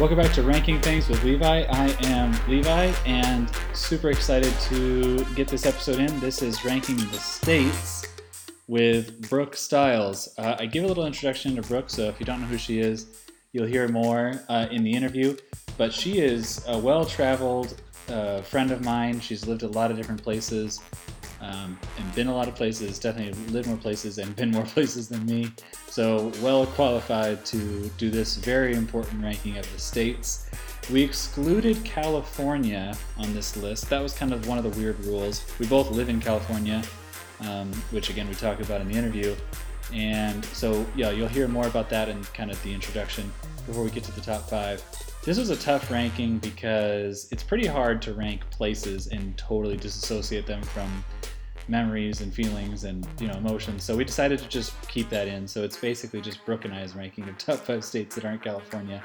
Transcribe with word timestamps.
Welcome 0.00 0.18
back 0.18 0.32
to 0.32 0.42
Ranking 0.42 0.80
Things 0.80 1.08
with 1.08 1.22
Levi. 1.22 1.66
I 1.70 1.86
am 2.06 2.34
Levi 2.48 2.92
and 3.06 3.48
super 3.74 4.10
excited 4.10 4.52
to 4.62 5.24
get 5.36 5.46
this 5.46 5.66
episode 5.66 6.00
in. 6.00 6.18
This 6.18 6.42
is 6.42 6.64
Ranking 6.64 6.96
the 6.96 7.18
States 7.18 8.04
with 8.66 9.30
Brooke 9.30 9.54
Stiles. 9.54 10.34
Uh, 10.36 10.56
I 10.58 10.66
give 10.66 10.82
a 10.82 10.88
little 10.88 11.06
introduction 11.06 11.54
to 11.54 11.62
Brooke, 11.62 11.88
so 11.88 12.08
if 12.08 12.18
you 12.18 12.26
don't 12.26 12.40
know 12.40 12.48
who 12.48 12.58
she 12.58 12.80
is, 12.80 13.22
you'll 13.52 13.68
hear 13.68 13.86
more 13.86 14.42
uh, 14.48 14.66
in 14.72 14.82
the 14.82 14.92
interview. 14.92 15.36
But 15.78 15.92
she 15.92 16.18
is 16.18 16.64
a 16.66 16.76
well 16.76 17.04
traveled 17.04 17.80
uh, 18.08 18.40
friend 18.42 18.72
of 18.72 18.84
mine. 18.84 19.20
She's 19.20 19.46
lived 19.46 19.62
a 19.62 19.68
lot 19.68 19.92
of 19.92 19.96
different 19.96 20.20
places 20.24 20.80
um, 21.44 21.78
and 21.98 22.14
been 22.14 22.28
a 22.28 22.34
lot 22.34 22.48
of 22.48 22.54
places, 22.54 22.98
definitely 22.98 23.32
lived 23.52 23.68
more 23.68 23.76
places 23.76 24.18
and 24.18 24.34
been 24.42 24.50
more 24.50 24.64
places 24.64 25.08
than 25.08 25.24
me. 25.26 25.50
So, 25.88 26.32
well 26.42 26.66
qualified 26.66 27.44
to 27.46 27.88
do 27.98 28.10
this 28.10 28.36
very 28.36 28.74
important 28.74 29.22
ranking 29.22 29.58
of 29.58 29.70
the 29.72 29.78
states. 29.78 30.48
We 30.92 31.02
excluded 31.02 31.82
California 31.84 32.96
on 33.16 33.32
this 33.32 33.56
list. 33.56 33.88
That 33.90 34.02
was 34.02 34.12
kind 34.14 34.32
of 34.32 34.46
one 34.46 34.58
of 34.58 34.64
the 34.64 34.80
weird 34.80 34.98
rules. 35.04 35.44
We 35.58 35.66
both 35.66 35.90
live 35.90 36.08
in 36.08 36.20
California, 36.20 36.82
um, 37.40 37.72
which 37.90 38.10
again 38.10 38.28
we 38.28 38.34
talk 38.34 38.60
about 38.60 38.80
in 38.80 38.88
the 38.88 38.94
interview. 38.94 39.34
And 39.92 40.44
so, 40.46 40.84
yeah, 40.96 41.10
you'll 41.10 41.28
hear 41.28 41.46
more 41.46 41.66
about 41.66 41.88
that 41.90 42.08
in 42.08 42.22
kind 42.24 42.50
of 42.50 42.62
the 42.62 42.72
introduction 42.72 43.30
before 43.66 43.84
we 43.84 43.90
get 43.90 44.04
to 44.04 44.12
the 44.12 44.20
top 44.20 44.48
five. 44.48 44.82
This 45.24 45.38
was 45.38 45.50
a 45.50 45.56
tough 45.56 45.90
ranking 45.90 46.38
because 46.38 47.28
it's 47.32 47.42
pretty 47.42 47.66
hard 47.66 48.02
to 48.02 48.12
rank 48.12 48.48
places 48.50 49.06
and 49.06 49.36
totally 49.38 49.76
disassociate 49.76 50.46
them 50.46 50.62
from 50.62 51.04
memories 51.68 52.20
and 52.20 52.32
feelings 52.32 52.84
and 52.84 53.06
you 53.20 53.28
know 53.28 53.34
emotions. 53.34 53.84
So 53.84 53.96
we 53.96 54.04
decided 54.04 54.38
to 54.38 54.48
just 54.48 54.72
keep 54.88 55.08
that 55.10 55.28
in. 55.28 55.46
So 55.46 55.62
it's 55.62 55.76
basically 55.76 56.20
just 56.20 56.44
Brooke 56.44 56.64
and 56.64 56.74
I's 56.74 56.94
ranking 56.94 57.28
of 57.28 57.38
top 57.38 57.58
five 57.58 57.84
states 57.84 58.14
that 58.14 58.24
aren't 58.24 58.42
California, 58.42 59.02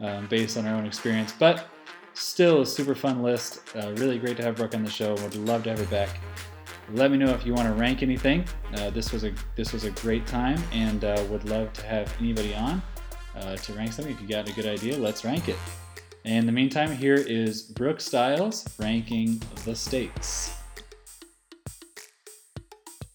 um, 0.00 0.26
based 0.28 0.56
on 0.56 0.66
our 0.66 0.74
own 0.74 0.86
experience. 0.86 1.32
But 1.38 1.66
still 2.14 2.62
a 2.62 2.66
super 2.66 2.94
fun 2.94 3.22
list. 3.22 3.60
Uh, 3.74 3.92
really 3.96 4.18
great 4.18 4.36
to 4.36 4.42
have 4.42 4.56
Brooke 4.56 4.74
on 4.74 4.84
the 4.84 4.90
show. 4.90 5.14
Would 5.14 5.36
love 5.36 5.64
to 5.64 5.70
have 5.70 5.78
her 5.78 5.86
back. 5.86 6.20
Let 6.92 7.10
me 7.10 7.18
know 7.18 7.30
if 7.30 7.46
you 7.46 7.54
want 7.54 7.68
to 7.68 7.74
rank 7.74 8.02
anything. 8.02 8.44
Uh, 8.74 8.90
this 8.90 9.12
was 9.12 9.24
a 9.24 9.32
this 9.56 9.72
was 9.72 9.84
a 9.84 9.90
great 9.90 10.26
time, 10.26 10.60
and 10.72 11.04
uh, 11.04 11.24
would 11.30 11.48
love 11.48 11.72
to 11.74 11.86
have 11.86 12.12
anybody 12.18 12.54
on 12.54 12.82
uh, 13.36 13.56
to 13.56 13.72
rank 13.74 13.92
something. 13.92 14.12
If 14.12 14.20
you 14.20 14.26
got 14.26 14.48
a 14.48 14.52
good 14.52 14.66
idea, 14.66 14.96
let's 14.98 15.24
rank 15.24 15.48
it. 15.48 15.56
In 16.24 16.44
the 16.44 16.52
meantime, 16.52 16.94
here 16.94 17.14
is 17.14 17.62
Brooke 17.62 18.00
Stiles 18.00 18.66
ranking 18.78 19.40
the 19.64 19.74
states. 19.74 20.59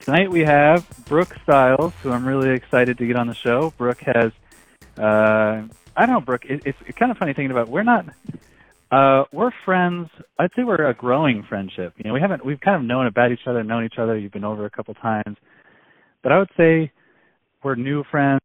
Tonight 0.06 0.30
we 0.30 0.42
have 0.42 0.86
Brooke 1.08 1.36
Stiles, 1.42 1.92
who 2.04 2.12
I'm 2.12 2.28
really 2.28 2.52
excited 2.52 3.00
to 3.00 3.08
get 3.08 3.16
on 3.16 3.26
the 3.26 3.34
show. 3.34 3.74
Brooke 3.76 4.02
has, 4.02 4.32
uh, 5.00 5.64
I 5.98 6.06
don't 6.06 6.10
know, 6.10 6.22
Brooke. 6.22 6.46
It, 6.46 6.62
it's 6.64 6.78
kind 6.96 7.12
of 7.12 7.18
funny 7.18 7.34
thinking 7.34 7.50
about. 7.50 7.70
We're 7.70 7.82
not, 7.82 8.06
uh, 8.92 9.24
we're 9.34 9.50
friends. 9.66 10.10
I'd 10.38 10.52
say 10.56 10.64
we're 10.64 10.88
a 10.88 10.94
growing 10.94 11.44
friendship. 11.50 11.96
You 11.98 12.04
know, 12.04 12.14
we 12.14 12.22
haven't, 12.22 12.46
we've 12.46 12.60
kind 12.60 12.76
of 12.76 12.84
known 12.84 13.08
about 13.08 13.32
each 13.32 13.48
other, 13.48 13.64
known 13.64 13.84
each 13.84 13.98
other. 13.98 14.16
You've 14.16 14.32
been 14.32 14.44
over 14.44 14.66
a 14.66 14.70
couple 14.70 14.94
times, 14.94 15.38
but 16.22 16.32
I 16.32 16.38
would 16.38 16.52
say 16.56 16.92
we're 17.64 17.74
new 17.74 18.04
friends. 18.12 18.42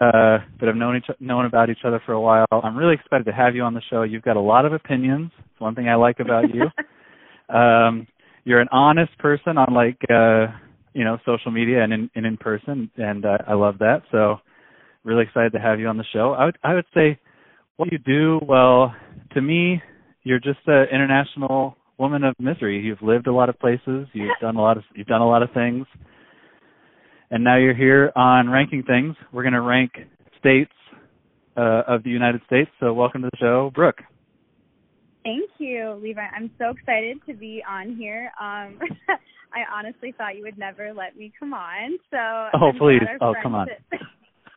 Uh, 0.00 0.38
but 0.58 0.66
have 0.66 0.76
known 0.76 0.96
each 0.96 1.06
known 1.20 1.46
about 1.46 1.70
each 1.70 1.84
other 1.84 2.02
for 2.04 2.12
a 2.12 2.20
while. 2.20 2.44
I'm 2.50 2.76
really 2.76 2.94
excited 2.94 3.24
to 3.26 3.32
have 3.32 3.54
you 3.54 3.62
on 3.62 3.72
the 3.74 3.80
show. 3.88 4.02
You've 4.02 4.24
got 4.24 4.36
a 4.36 4.40
lot 4.40 4.66
of 4.66 4.72
opinions. 4.72 5.30
It's 5.38 5.60
one 5.60 5.74
thing 5.74 5.88
I 5.88 5.94
like 5.94 6.18
about 6.18 6.46
you. 6.52 6.64
um, 7.56 8.08
you're 8.44 8.60
an 8.60 8.68
honest 8.72 9.16
person, 9.18 9.56
unlike 9.56 9.98
uh, 10.10 10.48
you 10.96 11.04
know 11.04 11.18
social 11.26 11.50
media 11.52 11.84
and 11.84 11.92
in 11.92 12.10
and 12.14 12.24
in 12.24 12.38
person, 12.38 12.90
and 12.96 13.24
uh, 13.24 13.38
I 13.46 13.52
love 13.52 13.78
that. 13.78 14.02
So 14.10 14.36
really 15.04 15.24
excited 15.24 15.52
to 15.52 15.58
have 15.58 15.78
you 15.78 15.88
on 15.88 15.98
the 15.98 16.04
show. 16.12 16.32
I 16.32 16.46
would 16.46 16.58
I 16.64 16.74
would 16.74 16.86
say 16.94 17.20
what 17.76 17.92
you 17.92 17.98
do 17.98 18.40
well 18.42 18.94
to 19.34 19.42
me, 19.42 19.82
you're 20.22 20.40
just 20.40 20.60
an 20.66 20.86
international 20.90 21.76
woman 21.98 22.24
of 22.24 22.34
misery. 22.40 22.80
You've 22.80 23.02
lived 23.02 23.26
a 23.26 23.32
lot 23.32 23.50
of 23.50 23.58
places. 23.58 24.08
You've 24.14 24.30
done 24.40 24.56
a 24.56 24.62
lot 24.62 24.78
of 24.78 24.84
you've 24.94 25.06
done 25.06 25.20
a 25.20 25.28
lot 25.28 25.42
of 25.42 25.50
things, 25.52 25.86
and 27.30 27.44
now 27.44 27.58
you're 27.58 27.76
here 27.76 28.10
on 28.16 28.48
ranking 28.48 28.82
things. 28.82 29.16
We're 29.32 29.42
going 29.42 29.52
to 29.52 29.60
rank 29.60 29.92
states 30.40 30.72
uh, 31.58 31.82
of 31.86 32.04
the 32.04 32.10
United 32.10 32.40
States. 32.46 32.70
So 32.80 32.94
welcome 32.94 33.20
to 33.20 33.28
the 33.30 33.36
show, 33.38 33.70
Brooke. 33.74 34.00
Thank 35.24 35.50
you, 35.58 35.98
Levi. 36.00 36.20
I'm 36.20 36.50
so 36.56 36.70
excited 36.70 37.18
to 37.26 37.34
be 37.34 37.62
on 37.68 37.96
here. 37.96 38.30
Um, 38.40 38.78
I 39.56 39.78
honestly 39.78 40.12
thought 40.16 40.36
you 40.36 40.42
would 40.42 40.58
never 40.58 40.92
let 40.92 41.16
me 41.16 41.32
come 41.38 41.54
on. 41.54 41.98
So 42.10 42.18
Oh 42.18 42.68
I'm 42.68 42.78
please. 42.78 43.00
Oh 43.22 43.32
come 43.42 43.54
on. 43.54 43.68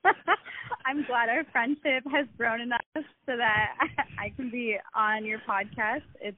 I'm 0.85 1.05
glad 1.05 1.29
our 1.29 1.43
friendship 1.51 2.03
has 2.11 2.27
grown 2.37 2.61
enough 2.61 2.81
so 2.95 3.01
that 3.37 3.75
I 4.19 4.29
can 4.35 4.49
be 4.49 4.75
on 4.95 5.25
your 5.25 5.39
podcast. 5.49 6.03
It's 6.19 6.37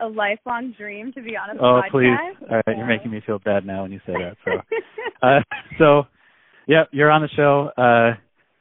a 0.00 0.06
lifelong 0.06 0.74
dream 0.76 1.12
to 1.14 1.22
be 1.22 1.36
on 1.36 1.56
a 1.56 1.60
oh, 1.60 1.80
podcast. 1.80 1.86
Oh 1.86 1.90
please. 1.90 2.48
All 2.50 2.62
right, 2.66 2.76
you're 2.76 2.86
making 2.86 3.10
me 3.10 3.22
feel 3.24 3.38
bad 3.38 3.64
now 3.64 3.82
when 3.82 3.92
you 3.92 4.00
say 4.06 4.12
that. 4.12 4.36
So 4.44 4.50
uh 5.26 5.40
so 5.78 6.02
yeah, 6.66 6.84
you're 6.92 7.10
on 7.10 7.22
the 7.22 7.28
show. 7.34 7.70
Uh 7.78 8.18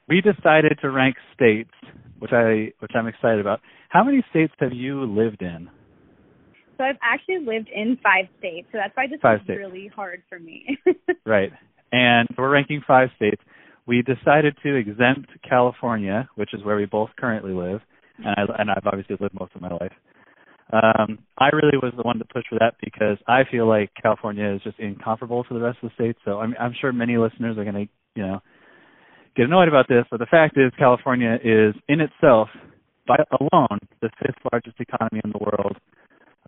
we 0.07 0.21
decided 0.21 0.79
to 0.81 0.89
rank 0.89 1.17
states, 1.33 1.71
which 2.19 2.31
I 2.31 2.71
which 2.79 2.91
I'm 2.95 3.07
excited 3.07 3.41
about. 3.41 3.59
How 3.89 4.03
many 4.05 4.23
states 4.29 4.53
have 4.59 4.71
you 4.71 5.03
lived 5.03 5.41
in? 5.41 5.69
So 6.77 6.83
I've 6.83 6.97
actually 7.01 7.39
lived 7.45 7.69
in 7.73 7.97
five 8.03 8.25
states, 8.39 8.67
so 8.71 8.77
that's 8.77 8.95
why 8.95 9.07
this 9.07 9.19
five 9.21 9.39
is 9.39 9.45
states. 9.45 9.59
really 9.59 9.87
hard 9.87 10.23
for 10.29 10.39
me. 10.39 10.77
right. 11.25 11.51
And 11.91 12.27
we're 12.37 12.49
ranking 12.49 12.81
five 12.85 13.09
states. 13.15 13.41
We 13.87 14.01
decided 14.01 14.55
to 14.63 14.75
exempt 14.75 15.29
California, 15.47 16.27
which 16.35 16.53
is 16.53 16.63
where 16.63 16.75
we 16.75 16.85
both 16.85 17.09
currently 17.17 17.53
live, 17.53 17.81
and 18.17 18.35
I 18.37 18.61
and 18.61 18.71
I've 18.71 18.85
obviously 18.85 19.17
lived 19.19 19.35
most 19.39 19.55
of 19.55 19.61
my 19.61 19.69
life. 19.69 19.93
Um, 20.73 21.19
I 21.37 21.49
really 21.53 21.77
was 21.77 21.93
the 21.95 22.01
one 22.01 22.17
to 22.17 22.25
push 22.25 22.43
for 22.49 22.57
that 22.59 22.73
because 22.83 23.17
I 23.27 23.43
feel 23.49 23.67
like 23.67 23.91
California 24.01 24.51
is 24.55 24.61
just 24.63 24.79
incomparable 24.79 25.43
to 25.43 25.53
the 25.53 25.59
rest 25.59 25.77
of 25.83 25.89
the 25.89 25.93
states. 25.93 26.19
So 26.25 26.39
I'm, 26.39 26.55
I'm 26.59 26.73
sure 26.79 26.91
many 26.91 27.17
listeners 27.17 27.57
are 27.57 27.63
going 27.63 27.75
to, 27.75 27.87
you 28.15 28.23
know, 28.25 28.39
get 29.35 29.45
annoyed 29.45 29.67
about 29.67 29.87
this. 29.87 30.05
But 30.09 30.19
the 30.19 30.25
fact 30.25 30.57
is, 30.57 30.71
California 30.77 31.35
is 31.43 31.75
in 31.87 32.01
itself, 32.01 32.49
by 33.07 33.17
alone, 33.39 33.77
the 34.01 34.09
fifth 34.19 34.41
largest 34.51 34.77
economy 34.79 35.21
in 35.23 35.31
the 35.31 35.37
world. 35.37 35.77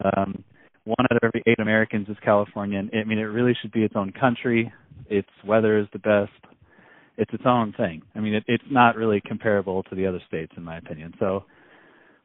Um, 0.03 0.43
one 0.85 1.05
out 1.11 1.17
of 1.17 1.23
every 1.23 1.43
eight 1.45 1.59
Americans 1.59 2.07
is 2.07 2.15
Californian. 2.23 2.89
I 2.93 3.03
mean, 3.03 3.19
it 3.19 3.23
really 3.23 3.53
should 3.61 3.71
be 3.71 3.83
its 3.83 3.95
own 3.95 4.11
country. 4.11 4.71
Its 5.09 5.27
weather 5.45 5.77
is 5.77 5.87
the 5.91 5.99
best. 5.99 6.31
It's 7.17 7.33
its 7.33 7.43
own 7.45 7.73
thing. 7.73 8.03
I 8.15 8.19
mean, 8.19 8.35
it, 8.35 8.43
it's 8.47 8.63
not 8.69 8.95
really 8.95 9.21
comparable 9.21 9.83
to 9.83 9.95
the 9.95 10.05
other 10.05 10.21
states, 10.27 10.53
in 10.55 10.63
my 10.63 10.77
opinion. 10.77 11.13
So 11.19 11.43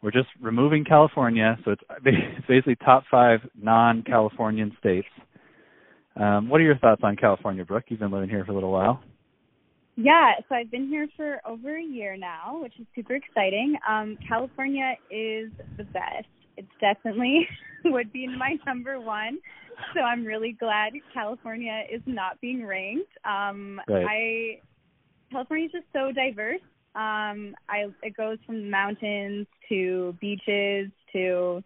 we're 0.03 0.11
just 0.11 0.29
removing 0.41 0.85
California. 0.85 1.59
So 1.65 1.73
it's, 1.73 1.83
it's 2.05 2.47
basically 2.47 2.77
top 2.77 3.05
five 3.11 3.41
non-Californian 3.61 4.77
states. 4.79 5.09
Um, 6.15 6.49
what 6.49 6.61
are 6.61 6.65
your 6.65 6.79
thoughts 6.79 7.01
on 7.03 7.17
California, 7.17 7.65
Brooke? 7.65 7.85
You've 7.89 8.01
been 8.01 8.13
living 8.13 8.29
here 8.29 8.45
for 8.45 8.53
a 8.53 8.55
little 8.55 8.73
while. 8.73 9.03
Yeah, 9.97 10.33
so 10.49 10.55
I've 10.55 10.71
been 10.71 10.89
here 10.89 11.07
for 11.17 11.41
over 11.47 11.77
a 11.77 11.83
year 11.83 12.17
now, 12.17 12.61
which 12.63 12.73
is 12.79 12.87
super 12.95 13.15
exciting. 13.15 13.77
Um, 13.89 14.17
California 14.27 14.95
is 15.11 15.51
the 15.77 15.85
best 15.85 16.27
it's 16.57 16.69
definitely 16.81 17.49
would 17.85 18.13
be 18.13 18.27
my 18.27 18.57
number 18.67 19.01
one. 19.01 19.39
So 19.95 20.01
I'm 20.01 20.25
really 20.25 20.53
glad 20.53 20.93
California 21.13 21.83
is 21.91 22.03
not 22.07 22.41
being 22.41 22.65
ranked. 22.65 23.11
Um 23.25 23.81
right. 23.89 24.07
I 24.09 24.61
California 25.31 25.67
is 25.67 25.73
just 25.73 25.87
so 25.93 26.13
diverse. 26.13 26.61
Um 26.95 27.55
I 27.69 27.87
it 28.03 28.17
goes 28.17 28.39
from 28.47 28.71
mountains 28.71 29.47
to 29.69 30.17
beaches 30.21 30.91
to 31.13 31.63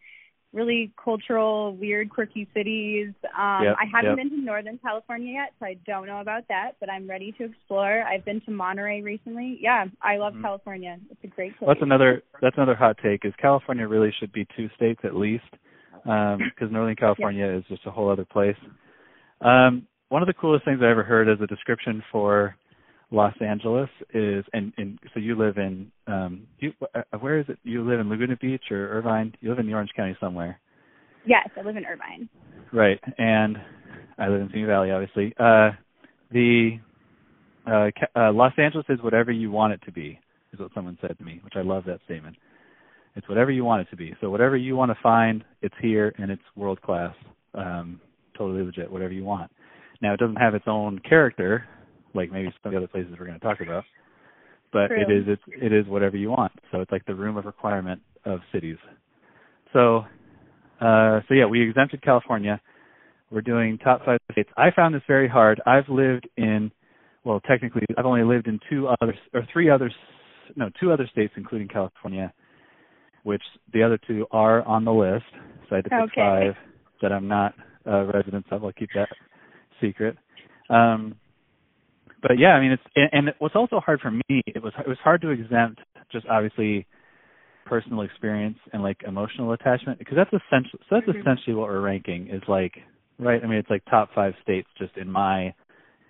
really 0.56 0.90
cultural, 1.02 1.76
weird, 1.76 2.08
quirky 2.08 2.48
cities. 2.54 3.12
Um, 3.38 3.62
yep, 3.62 3.76
I 3.78 3.84
haven't 3.92 4.10
yep. 4.10 4.16
been 4.16 4.30
to 4.30 4.44
Northern 4.44 4.78
California 4.78 5.34
yet, 5.34 5.52
so 5.60 5.66
I 5.66 5.76
don't 5.86 6.06
know 6.06 6.20
about 6.20 6.48
that, 6.48 6.72
but 6.80 6.88
I'm 6.88 7.08
ready 7.08 7.32
to 7.32 7.44
explore. 7.44 8.02
I've 8.02 8.24
been 8.24 8.40
to 8.46 8.50
Monterey 8.50 9.02
recently. 9.02 9.58
Yeah, 9.60 9.84
I 10.00 10.16
love 10.16 10.32
mm-hmm. 10.32 10.42
California. 10.42 10.98
It's 11.10 11.20
a 11.22 11.26
great 11.26 11.56
place. 11.58 11.68
That's 11.68 11.82
another 11.82 12.22
that's 12.40 12.56
another 12.56 12.74
hot 12.74 12.96
take. 13.02 13.24
Is 13.24 13.34
California 13.40 13.86
really 13.86 14.12
should 14.18 14.32
be 14.32 14.46
two 14.56 14.68
states 14.74 15.00
at 15.04 15.14
least? 15.14 15.44
Because 15.92 16.38
um, 16.40 16.70
Northern 16.72 16.96
California 16.96 17.46
yeah. 17.46 17.58
is 17.58 17.64
just 17.68 17.86
a 17.86 17.90
whole 17.90 18.10
other 18.10 18.24
place. 18.24 18.56
Um, 19.42 19.86
one 20.08 20.22
of 20.22 20.26
the 20.26 20.34
coolest 20.34 20.64
things 20.64 20.80
I 20.82 20.90
ever 20.90 21.02
heard 21.02 21.28
as 21.28 21.38
a 21.42 21.46
description 21.46 22.02
for 22.10 22.56
Los 23.10 23.34
Angeles 23.40 23.88
is, 24.12 24.44
and, 24.52 24.72
and 24.76 24.98
so 25.14 25.20
you 25.20 25.36
live 25.36 25.58
in, 25.58 25.90
um, 26.06 26.46
you, 26.58 26.72
uh, 26.94 27.02
where 27.20 27.38
is 27.38 27.46
it? 27.48 27.58
You 27.62 27.88
live 27.88 28.00
in 28.00 28.08
Laguna 28.08 28.36
Beach 28.36 28.64
or 28.70 28.88
Irvine? 28.88 29.32
You 29.40 29.50
live 29.50 29.60
in 29.60 29.72
Orange 29.72 29.90
County 29.96 30.16
somewhere. 30.20 30.58
Yes, 31.24 31.48
I 31.56 31.62
live 31.62 31.76
in 31.76 31.84
Irvine. 31.84 32.28
Right, 32.72 33.00
and 33.18 33.56
I 34.18 34.28
live 34.28 34.40
in 34.40 34.48
Simi 34.50 34.64
Valley, 34.64 34.90
obviously. 34.90 35.34
Uh, 35.38 35.70
the 36.32 36.78
uh, 37.66 37.90
uh, 38.16 38.32
Los 38.32 38.52
Angeles 38.58 38.86
is 38.88 39.00
whatever 39.02 39.30
you 39.30 39.50
want 39.52 39.72
it 39.72 39.80
to 39.86 39.92
be, 39.92 40.18
is 40.52 40.58
what 40.58 40.72
someone 40.74 40.98
said 41.00 41.16
to 41.18 41.24
me, 41.24 41.40
which 41.44 41.54
I 41.56 41.62
love 41.62 41.84
that 41.86 42.00
statement. 42.06 42.36
It's 43.14 43.28
whatever 43.28 43.50
you 43.50 43.64
want 43.64 43.82
it 43.82 43.90
to 43.90 43.96
be. 43.96 44.14
So 44.20 44.30
whatever 44.30 44.56
you 44.56 44.76
want 44.76 44.90
to 44.90 44.98
find, 45.02 45.44
it's 45.62 45.74
here 45.80 46.12
and 46.18 46.30
it's 46.30 46.42
world 46.54 46.82
class, 46.82 47.14
um, 47.54 48.00
totally 48.36 48.62
legit. 48.62 48.90
Whatever 48.90 49.12
you 49.12 49.24
want. 49.24 49.50
Now 50.02 50.12
it 50.12 50.20
doesn't 50.20 50.36
have 50.36 50.54
its 50.54 50.66
own 50.66 50.98
character 50.98 51.64
like 52.16 52.32
maybe 52.32 52.52
some 52.62 52.70
of 52.70 52.72
the 52.72 52.78
other 52.78 52.88
places 52.88 53.14
we're 53.18 53.26
going 53.26 53.38
to 53.38 53.44
talk 53.44 53.60
about. 53.60 53.84
but 54.72 54.88
True. 54.88 55.02
it 55.02 55.10
is 55.10 55.24
it's, 55.26 55.42
it 55.62 55.72
is 55.72 55.86
whatever 55.86 56.16
you 56.16 56.30
want. 56.30 56.52
So 56.72 56.80
it's 56.80 56.90
like 56.92 57.04
the 57.06 57.14
room 57.14 57.36
of 57.36 57.44
requirement 57.44 58.00
of 58.24 58.40
cities. 58.52 58.76
So 59.72 60.04
uh, 60.80 61.20
so 61.28 61.34
yeah, 61.34 61.46
we 61.46 61.62
exempted 61.66 62.02
California. 62.02 62.60
We're 63.30 63.40
doing 63.40 63.78
top 63.78 64.04
five 64.04 64.18
states. 64.32 64.50
I 64.56 64.70
found 64.70 64.94
this 64.94 65.02
very 65.08 65.28
hard. 65.28 65.60
I've 65.66 65.88
lived 65.88 66.28
in 66.36 66.70
well, 67.24 67.40
technically, 67.40 67.82
I've 67.98 68.06
only 68.06 68.22
lived 68.22 68.46
in 68.46 68.60
two 68.70 68.86
other 69.00 69.14
or 69.34 69.46
three 69.52 69.68
other 69.68 69.90
no 70.54 70.70
two 70.78 70.92
other 70.92 71.08
states, 71.10 71.32
including 71.36 71.68
California, 71.68 72.32
which 73.24 73.42
the 73.72 73.82
other 73.82 73.98
two 74.06 74.26
are 74.30 74.62
on 74.62 74.84
the 74.84 74.92
list. 74.92 75.24
So 75.68 75.74
I 75.74 75.76
had 75.76 75.84
to 75.84 75.90
pick 75.90 76.00
Okay. 76.00 76.20
five 76.20 76.54
that 77.02 77.12
I'm 77.12 77.26
not 77.26 77.54
uh, 77.86 78.04
residents 78.04 78.48
of. 78.52 78.64
I'll 78.64 78.72
keep 78.72 78.90
that 78.94 79.08
secret. 79.80 80.16
Um, 80.70 81.16
but 82.26 82.38
yeah, 82.38 82.50
I 82.50 82.60
mean, 82.60 82.72
it's 82.72 82.82
and, 82.96 83.08
and 83.12 83.34
what's 83.38 83.54
also 83.54 83.80
hard 83.80 84.00
for 84.00 84.10
me. 84.10 84.42
It 84.46 84.62
was 84.62 84.72
it 84.78 84.88
was 84.88 84.98
hard 85.02 85.22
to 85.22 85.30
exempt 85.30 85.80
just 86.10 86.26
obviously 86.30 86.86
personal 87.64 88.02
experience 88.02 88.58
and 88.72 88.82
like 88.82 88.98
emotional 89.06 89.52
attachment 89.52 89.98
because 89.98 90.16
that's 90.16 90.30
essentially 90.30 90.80
so 90.88 90.96
that's 90.96 91.06
Mhm. 91.06 91.20
essentially 91.20 91.54
what 91.54 91.68
we're 91.68 91.80
ranking 91.80 92.28
is 92.28 92.42
like 92.48 92.74
right. 93.18 93.42
I 93.42 93.46
mean, 93.46 93.58
it's 93.58 93.70
like 93.70 93.84
top 93.86 94.10
five 94.14 94.34
states 94.42 94.68
just 94.78 94.96
in 94.96 95.10
my 95.10 95.54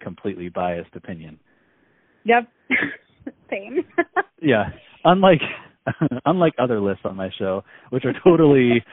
completely 0.01 0.49
biased 0.49 0.95
opinion. 0.95 1.39
Yep. 2.25 2.49
Same. 3.51 3.85
Yeah, 4.43 4.69
unlike 5.05 5.41
unlike 6.27 6.53
other 6.59 6.79
lists 6.79 7.05
on 7.07 7.17
my 7.17 7.31
show, 7.39 7.65
which 7.89 8.05
are 8.05 8.13
totally 8.23 8.85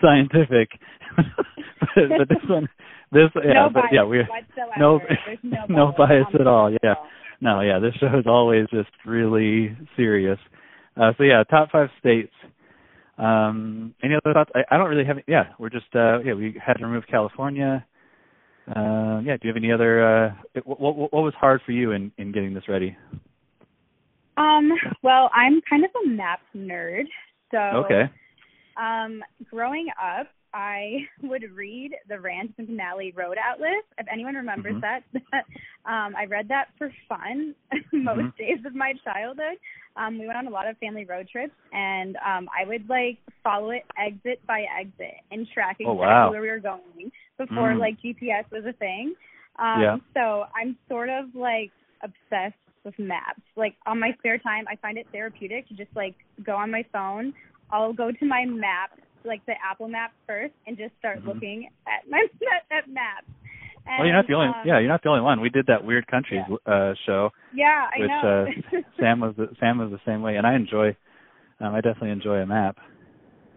scientific, 0.00 0.70
but, 1.16 2.08
but 2.18 2.28
this 2.28 2.38
one, 2.48 2.68
this 3.12 3.30
yeah, 3.44 3.52
no 3.52 3.70
but 3.72 3.84
yeah, 3.92 4.04
we 4.04 4.18
no 4.78 4.98
no 4.98 4.98
bias, 4.98 5.66
no 5.68 5.92
bias 5.96 6.26
at 6.38 6.46
all. 6.46 6.70
Yeah, 6.82 6.94
no, 7.40 7.60
yeah, 7.60 7.78
this 7.78 7.94
show 7.94 8.18
is 8.18 8.26
always 8.26 8.66
just 8.70 8.90
really 9.04 9.76
serious. 9.96 10.38
Uh, 10.96 11.12
so 11.16 11.24
yeah, 11.24 11.44
top 11.44 11.70
five 11.70 11.88
states. 11.98 12.32
Um, 13.18 13.94
any 14.02 14.14
other 14.14 14.32
thoughts? 14.32 14.50
I, 14.54 14.74
I 14.74 14.78
don't 14.78 14.88
really 14.88 15.04
have. 15.04 15.18
Yeah, 15.26 15.44
we're 15.58 15.70
just 15.70 15.94
uh, 15.94 16.20
yeah, 16.20 16.34
we 16.34 16.60
had 16.64 16.74
to 16.74 16.86
remove 16.86 17.04
California. 17.10 17.84
Uh, 18.68 19.20
yeah, 19.24 19.36
do 19.36 19.40
you 19.42 19.48
have 19.48 19.56
any 19.56 19.72
other? 19.72 20.26
Uh, 20.26 20.60
what, 20.64 20.80
what, 20.80 21.12
what 21.12 21.22
was 21.22 21.34
hard 21.38 21.60
for 21.66 21.72
you 21.72 21.92
in 21.92 22.12
in 22.16 22.32
getting 22.32 22.54
this 22.54 22.68
ready? 22.68 22.96
Um, 24.36 24.70
well, 25.02 25.30
I'm 25.34 25.60
kind 25.68 25.84
of 25.84 25.90
a 26.04 26.08
map 26.08 26.40
nerd. 26.56 27.04
So 27.50 27.58
Okay. 27.58 28.10
um 28.80 29.22
growing 29.50 29.88
up 30.02 30.28
I 30.54 31.06
would 31.22 31.44
read 31.54 31.92
the 32.08 32.18
Rand 32.18 32.54
McNally 32.60 33.16
Road 33.16 33.36
Atlas. 33.38 33.84
If 33.98 34.06
anyone 34.10 34.34
remembers 34.34 34.74
Mhm. 34.76 34.80
that, 34.82 35.02
um, 35.86 36.14
I 36.16 36.26
read 36.28 36.48
that 36.48 36.68
for 36.78 36.92
fun 37.08 37.54
most 37.92 38.20
Mhm. 38.22 38.36
days 38.36 38.64
of 38.64 38.74
my 38.74 38.92
childhood. 39.04 39.58
Um, 39.96 40.18
we 40.18 40.26
went 40.26 40.38
on 40.38 40.46
a 40.46 40.50
lot 40.50 40.66
of 40.68 40.78
family 40.78 41.04
road 41.04 41.28
trips, 41.28 41.54
and 41.72 42.16
um, 42.16 42.48
I 42.58 42.64
would 42.66 42.88
like 42.88 43.18
follow 43.44 43.70
it 43.70 43.84
exit 43.98 44.40
by 44.46 44.62
exit 44.78 45.16
and 45.30 45.46
track 45.52 45.76
Oh, 45.80 45.92
exactly 45.92 45.98
wow. 46.06 46.30
where 46.30 46.40
we 46.40 46.48
were 46.48 46.60
going 46.60 47.12
before 47.38 47.72
Mm. 47.72 47.78
like 47.78 48.00
GPS 48.00 48.50
was 48.50 48.64
a 48.64 48.72
thing. 48.74 49.14
Um, 49.58 49.80
Yeah. 49.80 49.96
So 50.14 50.46
I'm 50.54 50.76
sort 50.88 51.10
of 51.10 51.34
like 51.34 51.70
obsessed 52.02 52.56
with 52.84 52.98
maps. 52.98 53.42
Like 53.54 53.76
on 53.86 53.98
my 54.00 54.12
spare 54.18 54.38
time, 54.38 54.64
I 54.68 54.76
find 54.76 54.96
it 54.96 55.06
therapeutic 55.12 55.68
to 55.68 55.74
just 55.74 55.94
like 55.94 56.14
go 56.42 56.56
on 56.56 56.70
my 56.70 56.84
phone. 56.92 57.34
I'll 57.70 57.92
go 57.92 58.10
to 58.12 58.24
my 58.26 58.44
map, 58.44 58.90
like 59.24 59.44
the 59.46 59.54
Apple 59.64 59.88
map 59.88 60.12
first, 60.26 60.54
and 60.66 60.76
just 60.76 60.92
start 60.98 61.18
Mhm. 61.18 61.26
looking 61.26 61.68
at 61.86 62.08
my 62.08 62.26
at, 62.70 62.76
at 62.76 62.88
maps. 62.88 63.26
And, 63.86 63.98
well, 63.98 64.06
you're 64.06 64.16
not 64.16 64.26
the 64.26 64.34
only. 64.34 64.48
um, 64.48 64.54
yeah, 64.64 64.78
you're 64.78 64.88
not 64.88 65.02
the 65.02 65.08
only 65.08 65.22
one. 65.22 65.40
We 65.40 65.50
did 65.50 65.66
that 65.66 65.84
Weird 65.84 66.06
Countries 66.06 66.42
uh, 66.66 66.94
show. 67.04 67.30
Yeah, 67.52 67.88
I 67.92 67.98
which, 67.98 68.10
know. 68.10 68.46
uh, 68.76 68.80
Sam 69.00 69.20
was 69.20 69.34
the, 69.36 69.48
Sam 69.58 69.78
was 69.78 69.90
the 69.90 70.00
same 70.06 70.22
way, 70.22 70.36
and 70.36 70.46
I 70.46 70.54
enjoy. 70.54 70.96
Um, 71.60 71.74
I 71.74 71.80
definitely 71.80 72.10
enjoy 72.10 72.38
a 72.38 72.46
map. 72.46 72.78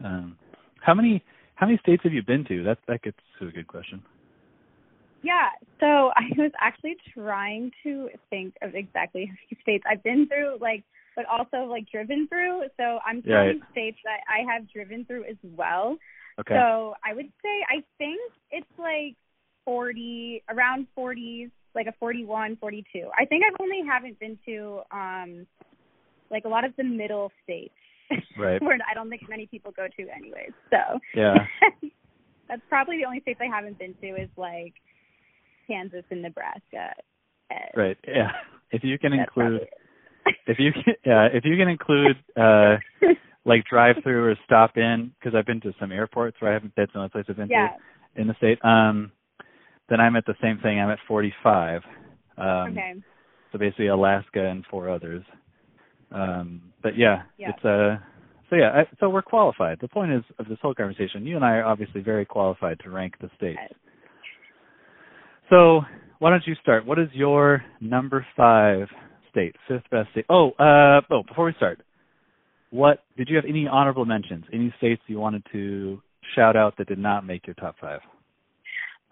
Um, 0.03 0.37
how 0.81 0.93
many 0.93 1.23
how 1.55 1.67
many 1.67 1.77
states 1.79 2.03
have 2.03 2.13
you 2.13 2.23
been 2.23 2.43
to? 2.45 2.63
That 2.63 2.79
that 2.87 3.01
gets 3.01 3.17
to 3.39 3.47
a 3.47 3.51
good 3.51 3.67
question. 3.67 4.03
Yeah, 5.25 5.49
so 5.79 5.85
I 6.15 6.29
was 6.37 6.51
actually 6.61 6.95
trying 7.13 7.71
to 7.83 8.09
think 8.29 8.53
of 8.61 8.75
exactly 8.75 9.25
how 9.25 9.33
many 9.33 9.61
states 9.61 9.83
I've 9.89 10.03
been 10.03 10.27
through, 10.27 10.59
like, 10.61 10.83
but 11.15 11.25
also 11.25 11.65
like 11.69 11.89
driven 11.89 12.27
through. 12.27 12.63
So 12.77 12.99
I'm 13.05 13.21
Yeah, 13.25 13.45
counting 13.45 13.61
states 13.71 13.97
that 14.03 14.19
I 14.27 14.51
have 14.51 14.69
driven 14.71 15.05
through 15.05 15.25
as 15.25 15.37
well. 15.43 15.97
Okay. 16.39 16.55
So 16.55 16.95
I 17.03 17.13
would 17.13 17.31
say 17.41 17.63
I 17.69 17.83
think 17.97 18.19
it's 18.51 18.67
like 18.77 19.15
40, 19.63 20.43
around 20.49 20.87
40s, 20.97 21.49
like 21.73 21.87
a 21.87 21.93
41, 21.99 22.57
42. 22.57 23.09
I 23.17 23.25
think 23.25 23.43
I've 23.45 23.59
only 23.59 23.81
haven't 23.87 24.19
been 24.19 24.37
to 24.45 24.81
um 24.91 25.47
like 26.29 26.45
a 26.45 26.49
lot 26.49 26.65
of 26.65 26.75
the 26.77 26.83
middle 26.83 27.31
states. 27.43 27.73
Right. 28.37 28.61
where 28.61 28.77
I 28.89 28.93
don't 28.93 29.09
think 29.09 29.27
many 29.29 29.47
people 29.47 29.71
go 29.71 29.87
to 29.87 30.07
anyways. 30.09 30.51
So 30.69 30.99
Yeah. 31.15 31.35
that's 32.47 32.61
probably 32.69 32.97
the 32.97 33.05
only 33.05 33.21
states 33.21 33.39
I 33.41 33.47
haven't 33.53 33.79
been 33.79 33.95
to 34.01 34.21
is 34.21 34.29
like 34.37 34.73
Kansas 35.67 36.03
and 36.11 36.21
Nebraska. 36.21 36.93
And 37.49 37.69
right. 37.75 37.97
Yeah. 38.07 38.31
If 38.71 38.83
you 38.83 38.99
can 38.99 39.13
include 39.13 39.67
if 40.47 40.59
you 40.59 40.71
can, 40.71 40.95
yeah 41.05 41.27
if 41.31 41.45
you 41.45 41.57
can 41.57 41.67
include 41.67 42.17
uh 42.37 42.77
like 43.45 43.63
drive 43.65 43.97
through 44.03 44.31
or 44.31 44.35
stop 44.45 44.77
in 44.77 45.11
because 45.19 45.35
I've 45.37 45.45
been 45.45 45.61
to 45.61 45.73
some 45.79 45.91
airports 45.91 46.37
where 46.39 46.51
I 46.51 46.53
haven't. 46.55 46.73
That's 46.75 46.91
the 46.91 46.99
only 46.99 47.09
place 47.09 47.25
I've 47.29 47.37
been 47.37 47.49
yeah. 47.49 47.69
to 48.15 48.21
in 48.21 48.27
the 48.27 48.33
state. 48.35 48.63
Um, 48.65 49.11
then 49.87 49.99
I'm 50.01 50.15
at 50.15 50.25
the 50.25 50.33
same 50.41 50.57
thing. 50.59 50.79
I'm 50.79 50.89
at 50.89 50.97
45. 51.07 51.81
Um, 52.37 52.45
okay. 52.47 52.93
So 53.51 53.59
basically 53.59 53.87
Alaska 53.87 54.43
and 54.43 54.65
four 54.69 54.89
others. 54.89 55.23
Um, 56.11 56.61
but 56.81 56.97
yeah, 56.97 57.23
Yeah. 57.37 57.51
it's 57.51 57.65
uh 57.65 57.97
so 58.49 58.55
yeah, 58.55 58.69
I, 58.69 58.95
so 58.99 59.09
we're 59.09 59.23
qualified. 59.23 59.79
The 59.81 59.87
point 59.87 60.11
is 60.11 60.23
of 60.37 60.47
this 60.47 60.59
whole 60.61 60.75
conversation, 60.75 61.25
you 61.25 61.35
and 61.35 61.43
I 61.43 61.57
are 61.57 61.65
obviously 61.65 62.01
very 62.01 62.25
qualified 62.25 62.79
to 62.81 62.89
rank 62.89 63.15
the 63.19 63.29
states. 63.35 63.59
Yes. 63.59 63.73
So 65.49 65.81
why 66.19 66.29
don't 66.29 66.45
you 66.45 66.55
start? 66.61 66.85
What 66.85 66.99
is 66.99 67.09
your 67.13 67.63
number 67.81 68.25
five 68.35 68.87
state, 69.35 69.55
fifth 69.67 69.83
best 69.91 70.09
state? 70.11 70.25
Oh, 70.29 70.51
uh, 70.51 71.01
oh, 71.11 71.23
before 71.27 71.45
we 71.45 71.53
start, 71.57 71.81
what 72.69 73.03
did 73.17 73.29
you 73.29 73.35
have 73.35 73.45
any 73.45 73.67
honorable 73.67 74.05
mentions? 74.05 74.45
Any 74.53 74.73
states 74.77 75.01
you 75.07 75.19
wanted 75.19 75.43
to 75.51 76.01
shout 76.35 76.55
out 76.55 76.77
that 76.77 76.87
did 76.87 76.99
not 76.99 77.25
make 77.25 77.45
your 77.45 77.53
top 77.55 77.75
five? 77.79 77.99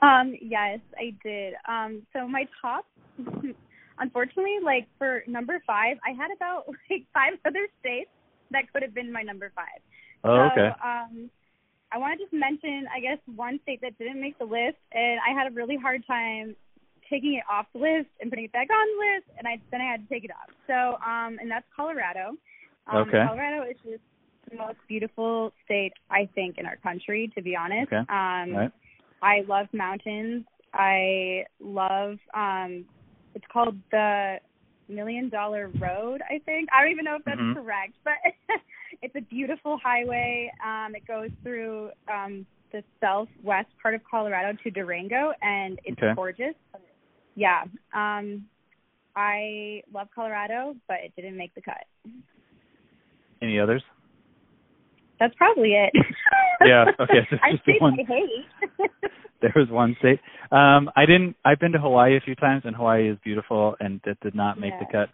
Um, 0.01 0.33
yes, 0.41 0.79
I 0.97 1.13
did. 1.23 1.53
Um, 1.67 2.03
so 2.13 2.27
my 2.27 2.45
top, 2.61 2.85
unfortunately, 3.99 4.57
like 4.63 4.87
for 4.97 5.23
number 5.27 5.61
five, 5.67 5.97
I 6.05 6.11
had 6.11 6.31
about 6.35 6.65
like 6.89 7.05
five 7.13 7.33
other 7.45 7.67
states 7.79 8.09
that 8.51 8.71
could 8.71 8.81
have 8.81 8.93
been 8.93 9.11
my 9.11 9.23
number 9.23 9.51
five. 9.55 9.81
Oh, 10.23 10.35
so, 10.35 10.51
okay. 10.51 10.69
Um, 10.83 11.29
I 11.91 11.97
want 11.97 12.17
to 12.17 12.25
just 12.25 12.33
mention, 12.33 12.87
I 12.95 12.99
guess, 12.99 13.19
one 13.35 13.59
state 13.63 13.81
that 13.81 13.97
didn't 13.97 14.19
make 14.19 14.37
the 14.39 14.45
list, 14.45 14.77
and 14.93 15.19
I 15.19 15.37
had 15.37 15.51
a 15.51 15.55
really 15.55 15.77
hard 15.77 16.03
time 16.07 16.55
taking 17.09 17.35
it 17.35 17.43
off 17.49 17.65
the 17.73 17.79
list 17.79 18.09
and 18.19 18.29
putting 18.29 18.45
it 18.45 18.51
back 18.51 18.67
on 18.69 18.87
the 18.97 18.99
list, 19.05 19.27
and 19.37 19.47
I 19.47 19.61
then 19.71 19.81
I 19.81 19.85
had 19.91 20.07
to 20.07 20.13
take 20.13 20.23
it 20.23 20.31
off. 20.31 20.49
So, 20.67 20.97
um, 21.05 21.37
and 21.39 21.49
that's 21.49 21.65
Colorado. 21.75 22.37
Um, 22.87 23.07
Okay. 23.07 23.23
Colorado 23.25 23.63
is 23.69 23.77
just 23.83 24.03
the 24.49 24.57
most 24.57 24.77
beautiful 24.87 25.53
state 25.63 25.93
I 26.09 26.27
think 26.35 26.57
in 26.57 26.65
our 26.65 26.77
country, 26.77 27.31
to 27.35 27.41
be 27.41 27.55
honest. 27.55 27.91
Okay. 27.91 28.03
Um, 28.09 28.55
Right. 28.55 28.71
I 29.21 29.41
love 29.47 29.67
mountains. 29.73 30.45
I 30.73 31.45
love 31.59 32.17
um 32.33 32.85
it's 33.35 33.45
called 33.51 33.77
the 33.91 34.37
Million 34.89 35.29
Dollar 35.29 35.71
Road, 35.79 36.21
I 36.29 36.39
think. 36.45 36.69
I 36.75 36.81
don't 36.81 36.91
even 36.91 37.05
know 37.05 37.15
if 37.15 37.23
that's 37.25 37.39
Mhm. 37.39 37.55
correct, 37.55 37.93
but 38.03 38.15
it's 39.01 39.15
a 39.15 39.21
beautiful 39.21 39.77
highway. 39.77 40.51
Um 40.63 40.95
it 40.95 41.05
goes 41.07 41.31
through 41.41 41.91
um 42.11 42.45
the 42.71 42.83
southwest 42.99 43.69
part 43.81 43.93
of 43.95 44.03
Colorado 44.03 44.57
to 44.63 44.71
Durango 44.71 45.33
and 45.41 45.79
it's 45.85 45.97
Okay. 46.01 46.13
gorgeous. 46.15 46.55
Yeah. 47.35 47.63
Um 47.93 48.45
I 49.15 49.83
love 49.93 50.07
Colorado, 50.13 50.75
but 50.87 50.97
it 51.03 51.13
didn't 51.15 51.37
make 51.37 51.53
the 51.53 51.61
cut. 51.61 51.83
Any 53.41 53.59
others? 53.59 53.83
That's 55.19 55.35
probably 55.35 55.73
it. 55.73 55.91
Yeah, 56.65 56.85
okay, 56.99 57.27
so 57.29 57.35
I 57.43 57.51
just 57.51 57.81
one. 57.81 57.97
I 57.99 58.03
hate. 58.03 58.89
There 59.41 59.51
was 59.57 59.67
one 59.69 59.97
state. 59.99 60.21
Um, 60.51 60.89
I 60.95 61.05
didn't. 61.05 61.35
I've 61.43 61.59
been 61.59 61.73
to 61.73 61.77
Hawaii 61.79 62.15
a 62.15 62.21
few 62.21 62.35
times, 62.35 62.61
and 62.65 62.73
Hawaii 62.73 63.09
is 63.11 63.17
beautiful, 63.25 63.75
and 63.81 63.99
it 64.05 64.17
did 64.21 64.33
not 64.33 64.57
make 64.57 64.71
the 64.79 64.85
cut. 64.89 65.09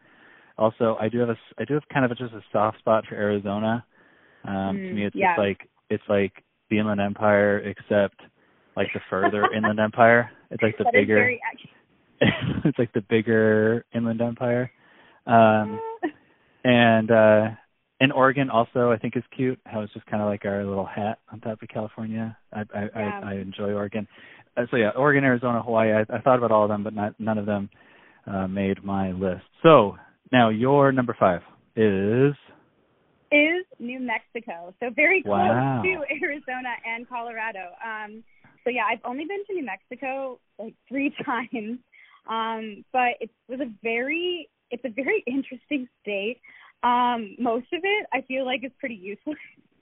Also, 0.59 0.95
I 0.99 1.09
do 1.09 1.17
have 1.19 1.29
a. 1.29 1.31
s- 1.31 1.53
I 1.57 1.65
do 1.65 1.73
have 1.73 1.81
kind 1.91 2.05
of 2.05 2.11
a, 2.11 2.15
just 2.15 2.33
a 2.35 2.41
soft 2.51 2.77
spot 2.77 3.05
for 3.09 3.15
Arizona. 3.15 3.83
Um, 4.43 4.77
to 4.87 4.91
Mm, 4.91 4.93
me, 4.93 5.05
it's 5.05 5.15
yeah. 5.15 5.29
just 5.29 5.39
like 5.39 5.67
it's 5.89 6.03
like 6.07 6.43
the 6.69 6.77
Inland 6.77 7.01
Empire, 7.01 7.57
except 7.59 8.21
like 8.75 8.93
the 8.93 8.99
further 9.09 9.51
Inland 9.51 9.79
Empire. 9.79 10.29
It's 10.51 10.61
like 10.61 10.77
the 10.77 10.83
That 10.83 10.93
is 10.93 11.01
bigger. 11.01 11.15
very. 11.15 11.41
it's 12.65 12.79
like 12.79 12.93
the 12.93 13.03
bigger 13.07 13.85
Inland 13.93 14.21
Empire. 14.21 14.71
Um, 15.25 15.79
and 16.63 17.11
uh 17.11 17.47
and 17.99 18.13
Oregon 18.13 18.49
also 18.49 18.91
I 18.91 18.97
think 18.97 19.15
is 19.17 19.23
cute. 19.35 19.59
How 19.65 19.81
it's 19.81 19.93
just 19.93 20.05
kind 20.05 20.21
of 20.21 20.29
like 20.29 20.45
our 20.45 20.63
little 20.65 20.85
hat 20.85 21.19
on 21.31 21.39
top 21.39 21.61
of 21.61 21.67
California. 21.69 22.37
I 22.53 22.61
I 22.73 22.89
Yeah. 22.95 23.21
I, 23.23 23.31
I 23.31 23.33
enjoy 23.35 23.73
Oregon. 23.73 24.07
Uh, 24.57 24.63
so 24.71 24.77
yeah, 24.77 24.89
Oregon, 24.95 25.23
Arizona, 25.23 25.61
Hawaii. 25.61 25.91
I, 25.93 26.01
I 26.13 26.21
thought 26.21 26.37
about 26.37 26.51
all 26.51 26.63
of 26.63 26.69
them, 26.69 26.83
but 26.83 26.93
not 26.93 27.19
none 27.19 27.37
of 27.37 27.45
them 27.45 27.69
uh, 28.27 28.47
made 28.47 28.83
my 28.83 29.11
list. 29.11 29.45
So 29.63 29.97
Now 30.31 30.49
your 30.49 30.91
number 30.91 31.15
five 31.19 31.41
is 31.75 32.33
is 33.31 33.65
New 33.79 33.99
Mexico. 33.99 34.73
So 34.79 34.89
very 34.95 35.21
close 35.21 35.33
wow. 35.35 35.81
to 35.83 35.89
Arizona 36.23 36.73
and 36.85 37.07
Colorado. 37.07 37.71
Um, 37.83 38.23
so 38.63 38.69
yeah, 38.69 38.83
I've 38.91 39.01
only 39.05 39.25
been 39.25 39.45
to 39.47 39.53
New 39.53 39.65
Mexico 39.65 40.39
like 40.57 40.73
three 40.87 41.13
times, 41.25 41.79
um, 42.29 42.85
but 42.93 43.17
it 43.19 43.29
was 43.47 43.59
a 43.59 43.69
very 43.83 44.49
it's 44.71 44.85
a 44.85 44.89
very 44.89 45.23
interesting 45.25 45.87
state. 46.01 46.39
Um, 46.83 47.35
most 47.39 47.67
of 47.73 47.81
it 47.83 48.07
I 48.13 48.21
feel 48.21 48.45
like 48.45 48.63
is 48.63 48.71
pretty 48.79 48.95
useless. 48.95 49.37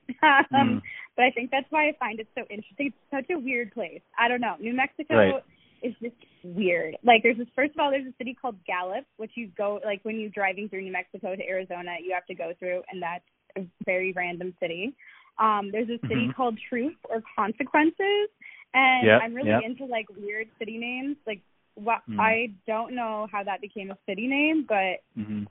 um, 0.24 0.46
mm. 0.54 0.82
But 1.16 1.26
I 1.26 1.32
think 1.32 1.52
that's 1.52 1.70
why 1.70 1.90
I 1.90 1.94
find 2.00 2.20
it 2.20 2.28
so 2.36 2.42
interesting. 2.50 2.94
It's 2.94 2.96
such 3.12 3.36
a 3.36 3.40
weird 3.40 3.74
place. 3.74 4.02
I 4.18 4.28
don't 4.28 4.42
know. 4.42 4.56
New 4.60 4.74
Mexico 4.74 5.16
right. 5.16 5.44
is 5.84 5.94
just 6.02 6.16
weird. 6.44 6.96
Like 7.04 7.24
there's 7.24 7.38
this 7.38 7.48
first 7.56 7.74
of 7.74 7.80
all, 7.80 7.92
there's 7.92 8.08
a 8.08 8.16
city 8.18 8.36
called 8.40 8.56
Gallup, 8.66 9.06
which 9.18 9.32
you 9.36 9.50
go 9.58 9.80
like 9.84 10.00
when 10.04 10.20
you're 10.20 10.30
driving 10.30 10.70
through 10.70 10.82
New 10.82 10.94
Mexico 10.94 11.36
to 11.36 11.44
Arizona, 11.44 11.98
you 12.02 12.14
have 12.14 12.26
to 12.28 12.36
go 12.36 12.54
through, 12.58 12.82
and 12.92 13.02
that's 13.02 13.26
a 13.58 13.68
very 13.86 14.14
random 14.14 14.54
city. 14.60 14.96
Um, 15.40 15.70
there's 15.72 15.90
a 15.90 16.00
city 16.08 16.28
mm-hmm. 16.28 16.32
called 16.32 16.58
Truth 16.70 16.96
or 17.10 17.22
Consequences, 17.36 18.30
and 18.74 19.06
yep, 19.06 19.22
I'm 19.24 19.34
really 19.34 19.50
yep. 19.50 19.62
into 19.66 19.86
like 19.86 20.08
weird 20.16 20.48
city 20.58 20.78
names. 20.78 21.18
Like 21.28 21.42
what 21.78 22.00
mm. 22.10 22.20
I 22.20 22.54
don't 22.66 22.96
know 22.96 23.28
how 23.32 23.44
that 23.44 23.62
became 23.62 23.92
a 23.92 23.98
city 24.08 24.28
name, 24.28 24.66
but 24.68 25.04
mm-hmm. 25.18 25.44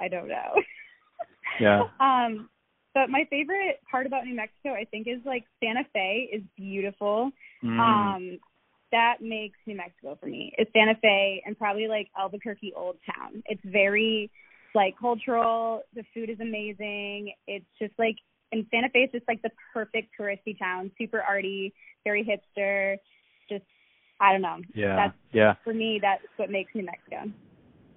I 0.00 0.08
don't 0.08 0.28
know. 0.28 0.62
yeah. 1.60 1.82
Um, 1.98 2.48
but 2.94 3.10
my 3.10 3.26
favorite 3.30 3.80
part 3.90 4.06
about 4.06 4.24
New 4.24 4.34
Mexico, 4.34 4.70
I 4.70 4.84
think, 4.90 5.06
is 5.06 5.20
like 5.24 5.44
Santa 5.62 5.84
Fe 5.92 6.28
is 6.32 6.42
beautiful. 6.56 7.30
Mm. 7.64 7.78
Um, 7.78 8.38
that 8.92 9.16
makes 9.20 9.58
New 9.66 9.76
Mexico 9.76 10.16
for 10.20 10.26
me. 10.26 10.52
Is 10.58 10.66
Santa 10.72 10.94
Fe 11.00 11.42
and 11.44 11.58
probably 11.58 11.88
like 11.88 12.08
Albuquerque 12.18 12.72
Old 12.76 12.96
Town. 13.06 13.42
It's 13.46 13.60
very 13.64 14.30
like 14.74 14.98
cultural. 14.98 15.82
The 15.94 16.04
food 16.14 16.30
is 16.30 16.40
amazing. 16.40 17.32
It's 17.46 17.66
just 17.80 17.92
like 17.98 18.16
and 18.50 18.66
Santa 18.70 18.88
Fe 18.92 19.00
is 19.00 19.12
just 19.12 19.28
like 19.28 19.42
the 19.42 19.50
perfect 19.72 20.08
touristy 20.18 20.58
town. 20.58 20.90
Super 20.98 21.20
arty, 21.20 21.74
very 22.04 22.24
hipster. 22.24 22.96
Just 23.50 23.64
I 24.20 24.32
don't 24.32 24.42
know. 24.42 24.56
Yeah. 24.74 24.96
That's, 24.96 25.14
yeah. 25.32 25.54
For 25.64 25.74
me, 25.74 25.98
that's 26.02 26.22
what 26.36 26.50
makes 26.50 26.74
New 26.74 26.84
Mexico. 26.84 27.30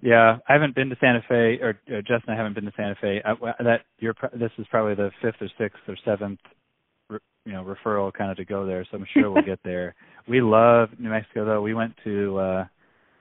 Yeah, 0.01 0.38
I 0.50 0.54
haven't 0.54 0.74
been 0.74 0.90
to 0.90 0.96
Santa 1.00 1.22
Fe, 1.30 1.60
or 1.62 1.80
uh, 1.88 2.01
Justin, 2.01 2.34
I 2.34 2.36
haven't 2.36 2.56
been 2.56 2.66
to 2.66 2.72
Santa 2.75 2.96
Fe. 3.00 3.22
I, 3.24 3.34
that 3.63 3.82
you're 4.00 4.16
this 4.34 4.51
is 4.58 4.66
probably 4.72 4.96
the 4.96 5.12
fifth 5.22 5.36
or 5.42 5.48
sixth 5.60 5.80
or 5.88 5.96
seventh, 6.04 6.40
you 7.12 7.54
know, 7.54 7.63
referral 7.63 8.12
kind 8.12 8.32
of 8.32 8.38
to 8.38 8.46
go 8.46 8.66
there. 8.66 8.84
So 8.90 8.98
I'm 8.98 9.06
sure 9.13 9.30
we'll 9.30 9.44
get 9.44 9.60
there. 9.63 9.94
We 10.28 10.42
love 10.42 10.90
New 10.98 11.10
Mexico, 11.10 11.46
though. 11.46 11.62
We 11.62 11.74
went 11.75 11.94
to. 12.04 12.38
uh 12.40 12.66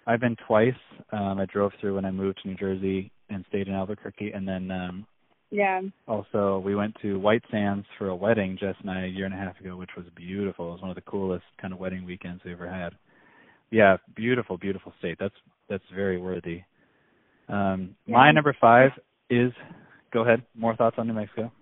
I've 0.07 0.21
been 0.21 0.37
twice. 0.47 0.73
Um 1.13 1.39
I 1.39 1.45
drove 1.47 1.73
through 1.81 1.97
when 1.97 2.07
I 2.07 2.11
moved 2.11 2.41
to 2.43 2.49
New 2.49 2.57
Jersey 2.57 3.13
and 3.29 3.45
stayed 3.51 3.69
in 3.69 3.75
Albuquerque, 3.75 4.33
and 4.33 4.49
then 4.49 4.71
um 4.71 5.07
yeah. 5.51 5.81
Also, 6.07 6.63
we 6.65 6.75
went 6.75 6.95
to 7.03 7.19
White 7.19 7.43
Sands 7.51 7.87
for 7.99 8.09
a 8.09 8.17
wedding 8.17 8.57
just 8.59 8.79
a 8.87 9.07
year 9.07 9.27
and 9.27 9.35
a 9.35 9.39
half 9.39 9.59
ago, 9.61 9.77
which 9.77 9.91
was 9.97 10.07
beautiful. 10.15 10.69
It 10.69 10.73
was 10.73 10.81
one 10.81 10.91
of 10.91 10.97
the 10.97 11.03
coolest 11.03 11.45
kind 11.61 11.73
of 11.73 11.81
wedding 11.81 12.05
weekends 12.05 12.43
we 12.45 12.53
ever 12.53 12.69
had. 12.69 12.93
Yeah, 13.71 13.97
beautiful, 14.15 14.57
beautiful 14.57 14.93
state. 14.99 15.17
That's 15.19 15.35
that's 15.69 15.85
very 15.95 16.19
worthy. 16.19 16.63
Um, 17.49 17.97
yeah. 18.07 18.17
My 18.17 18.33
number 18.33 18.57
five 18.61 18.91
is. 19.29 19.53
Go 20.13 20.23
ahead. 20.23 20.43
More 20.57 20.75
thoughts 20.75 20.97
on 20.99 21.07
New 21.07 21.13
Mexico? 21.13 21.53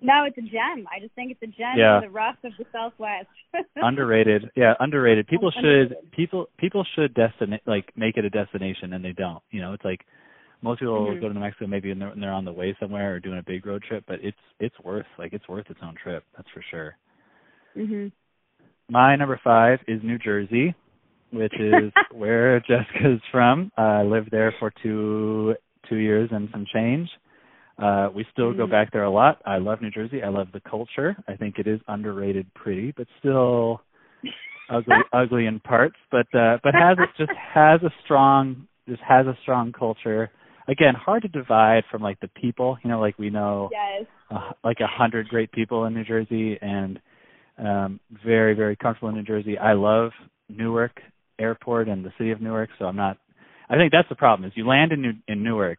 No, 0.00 0.24
it's 0.26 0.36
a 0.36 0.42
gem. 0.42 0.86
I 0.90 0.98
just 1.00 1.14
think 1.14 1.30
it's 1.30 1.42
a 1.42 1.46
gem 1.46 1.76
yeah. 1.76 2.00
the 2.02 2.10
rough 2.10 2.36
of 2.42 2.52
the 2.58 2.64
Southwest. 2.72 3.28
underrated. 3.76 4.50
Yeah, 4.56 4.74
underrated. 4.80 5.28
People 5.28 5.50
should 5.62 5.96
people 6.10 6.46
people 6.58 6.84
should 6.94 7.14
destinate 7.14 7.62
like 7.66 7.92
make 7.96 8.16
it 8.16 8.24
a 8.24 8.30
destination, 8.30 8.92
and 8.92 9.04
they 9.04 9.12
don't. 9.12 9.42
You 9.50 9.60
know, 9.60 9.74
it's 9.74 9.84
like 9.84 10.00
most 10.62 10.80
people 10.80 11.06
mm-hmm. 11.06 11.20
go 11.20 11.28
to 11.28 11.34
New 11.34 11.40
Mexico 11.40 11.66
maybe 11.66 11.90
and 11.90 12.00
they're, 12.00 12.12
they're 12.16 12.32
on 12.32 12.44
the 12.44 12.52
way 12.52 12.76
somewhere 12.80 13.14
or 13.14 13.20
doing 13.20 13.38
a 13.38 13.42
big 13.42 13.66
road 13.66 13.82
trip, 13.86 14.04
but 14.06 14.18
it's 14.22 14.36
it's 14.60 14.78
worth 14.82 15.06
like 15.18 15.32
it's 15.32 15.48
worth 15.48 15.68
its 15.68 15.80
own 15.82 15.94
trip. 16.02 16.24
That's 16.36 16.48
for 16.54 16.64
sure. 16.70 16.96
Mhm. 17.76 18.12
My 18.88 19.16
number 19.16 19.40
five 19.42 19.80
is 19.88 20.00
New 20.02 20.18
Jersey 20.18 20.74
which 21.32 21.54
is 21.58 21.92
where 22.12 22.60
Jessica's 22.60 23.20
from. 23.30 23.72
Uh, 23.76 23.80
I 23.80 24.02
lived 24.02 24.30
there 24.30 24.54
for 24.58 24.72
two 24.82 25.54
two 25.88 25.96
years 25.96 26.28
and 26.32 26.48
some 26.52 26.66
change. 26.72 27.08
Uh, 27.82 28.08
we 28.14 28.24
still 28.32 28.50
mm-hmm. 28.50 28.58
go 28.58 28.66
back 28.66 28.92
there 28.92 29.02
a 29.02 29.10
lot. 29.10 29.40
I 29.44 29.58
love 29.58 29.80
New 29.80 29.90
Jersey. 29.90 30.22
I 30.22 30.28
love 30.28 30.48
the 30.52 30.60
culture. 30.60 31.16
I 31.26 31.36
think 31.36 31.58
it 31.58 31.66
is 31.66 31.80
underrated, 31.88 32.52
pretty, 32.54 32.92
but 32.96 33.06
still 33.18 33.80
ugly, 34.70 34.94
ugly 35.12 35.46
in 35.46 35.58
parts. 35.58 35.96
But 36.10 36.26
uh, 36.34 36.58
but 36.62 36.74
has 36.74 36.98
it 36.98 37.08
just 37.18 37.32
has 37.54 37.82
a 37.82 37.90
strong 38.04 38.68
just 38.88 39.02
has 39.08 39.26
a 39.26 39.36
strong 39.42 39.72
culture. 39.72 40.30
Again, 40.68 40.94
hard 40.94 41.22
to 41.22 41.28
divide 41.28 41.84
from 41.90 42.02
like 42.02 42.20
the 42.20 42.28
people. 42.28 42.78
You 42.82 42.90
know, 42.90 43.00
like 43.00 43.18
we 43.18 43.30
know 43.30 43.68
yes. 43.72 44.06
uh, 44.30 44.52
like 44.62 44.78
a 44.80 44.86
hundred 44.86 45.28
great 45.28 45.50
people 45.52 45.84
in 45.86 45.94
New 45.94 46.04
Jersey, 46.04 46.58
and 46.60 47.00
um, 47.58 48.00
very 48.24 48.54
very 48.54 48.76
comfortable 48.76 49.08
in 49.08 49.16
New 49.16 49.24
Jersey. 49.24 49.58
I 49.58 49.72
love 49.72 50.12
Newark 50.48 51.00
airport 51.38 51.88
and 51.88 52.04
the 52.04 52.12
city 52.18 52.30
of 52.30 52.40
Newark, 52.40 52.70
so 52.78 52.86
I'm 52.86 52.96
not. 52.96 53.18
I 53.68 53.76
think 53.76 53.92
that's 53.92 54.08
the 54.08 54.14
problem 54.14 54.46
is 54.46 54.52
you 54.54 54.66
land 54.66 54.92
in 54.92 55.02
New, 55.02 55.12
in 55.28 55.42
Newark, 55.42 55.78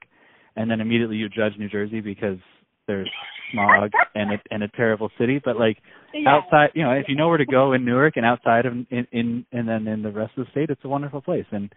and 0.55 0.69
then 0.69 0.81
immediately 0.81 1.17
you 1.17 1.29
judge 1.29 1.53
New 1.57 1.69
Jersey 1.69 2.01
because 2.01 2.37
there's 2.87 3.09
smog 3.51 3.91
and 4.15 4.33
a, 4.33 4.37
and 4.51 4.63
a 4.63 4.67
terrible 4.69 5.09
city. 5.17 5.41
But 5.43 5.57
like 5.57 5.77
outside, 6.27 6.69
you 6.73 6.83
know, 6.83 6.91
if 6.91 7.05
you 7.07 7.15
know 7.15 7.29
where 7.29 7.37
to 7.37 7.45
go 7.45 7.73
in 7.73 7.85
Newark 7.85 8.17
and 8.17 8.25
outside 8.25 8.65
of 8.65 8.73
in, 8.73 9.07
in 9.11 9.45
and 9.51 9.67
then 9.67 9.87
in 9.87 10.01
the 10.01 10.11
rest 10.11 10.33
of 10.37 10.45
the 10.45 10.51
state, 10.51 10.69
it's 10.69 10.83
a 10.83 10.89
wonderful 10.89 11.21
place. 11.21 11.45
And 11.51 11.73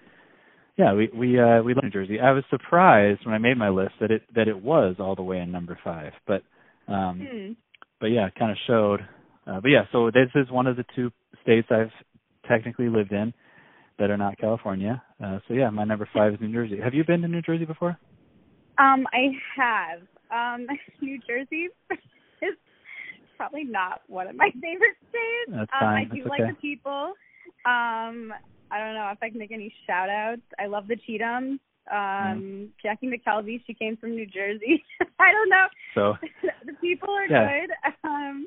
yeah, 0.77 0.93
we 0.93 1.09
we 1.15 1.41
uh 1.41 1.63
we 1.63 1.75
love 1.75 1.85
New 1.85 1.91
Jersey. 1.91 2.21
I 2.21 2.33
was 2.33 2.45
surprised 2.51 3.25
when 3.25 3.35
I 3.35 3.39
made 3.39 3.57
my 3.57 3.71
list 3.71 3.93
that 4.01 4.11
it 4.11 4.23
that 4.35 4.49
it 4.49 4.63
was 4.63 4.97
all 4.99 5.15
the 5.15 5.23
way 5.23 5.39
in 5.39 5.51
number 5.51 5.79
five, 5.83 6.13
but 6.27 6.43
um 6.89 7.27
hmm. 7.31 7.53
but 8.01 8.09
yeah, 8.09 8.27
it 8.27 8.35
kind 8.39 8.51
of 8.51 8.59
showed. 8.67 9.01
Uh, 9.47 9.61
but 9.61 9.69
yeah, 9.69 9.85
so 9.93 10.11
this 10.11 10.29
is 10.35 10.51
one 10.51 10.67
of 10.67 10.77
the 10.77 10.85
two 10.95 11.11
states 11.43 11.69
I've 11.71 11.93
technically 12.49 12.89
lived 12.89 13.13
in 13.13 13.33
that 13.99 14.11
are 14.11 14.17
not 14.17 14.39
California. 14.39 15.03
Uh, 15.23 15.39
so 15.49 15.55
yeah, 15.55 15.71
my 15.71 15.85
number 15.85 16.09
five 16.13 16.35
is 16.35 16.41
New 16.41 16.53
Jersey. 16.53 16.79
Have 16.83 16.95
you 16.95 17.05
been 17.05 17.23
to 17.23 17.29
New 17.29 17.43
Jersey 17.43 17.65
before? 17.65 17.97
Um, 18.79 19.07
I 19.13 19.31
have. 19.57 20.01
Um, 20.31 20.67
New 21.01 21.19
Jersey 21.27 21.69
is 21.91 22.57
probably 23.37 23.65
not 23.65 24.03
one 24.09 24.27
of 24.27 24.37
my 24.37 24.51
favorite 24.63 24.97
states. 25.09 25.57
That's 25.57 25.71
fine. 25.81 26.07
um. 26.07 26.11
I 26.13 26.15
do 26.15 26.23
That's 26.25 26.31
like 26.31 26.55
the 26.55 26.61
people. 26.61 27.13
Um, 27.65 28.33
I 28.71 28.79
don't 28.79 28.95
know 28.95 29.11
if 29.13 29.19
I 29.23 29.31
can 29.31 29.39
make 29.39 29.53
any 29.53 29.73
shout 29.87 30.09
outs. 30.11 30.43
I 30.59 30.67
love 30.67 30.89
the 30.89 30.97
Cheatums. 30.97 31.59
Um, 31.91 32.71
Jackie 32.83 33.07
McKelvey, 33.07 33.63
she 33.67 33.75
came 33.75 33.97
from 33.97 34.17
New 34.17 34.27
Jersey. 34.27 34.83
I 35.21 35.31
don't 35.33 35.49
know. 35.49 35.67
So 35.95 36.15
the 36.67 36.73
people 36.81 37.11
are 37.11 37.27
yeah. 37.27 37.61
good. 37.61 37.71
Um, 38.05 38.47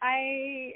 I 0.00 0.72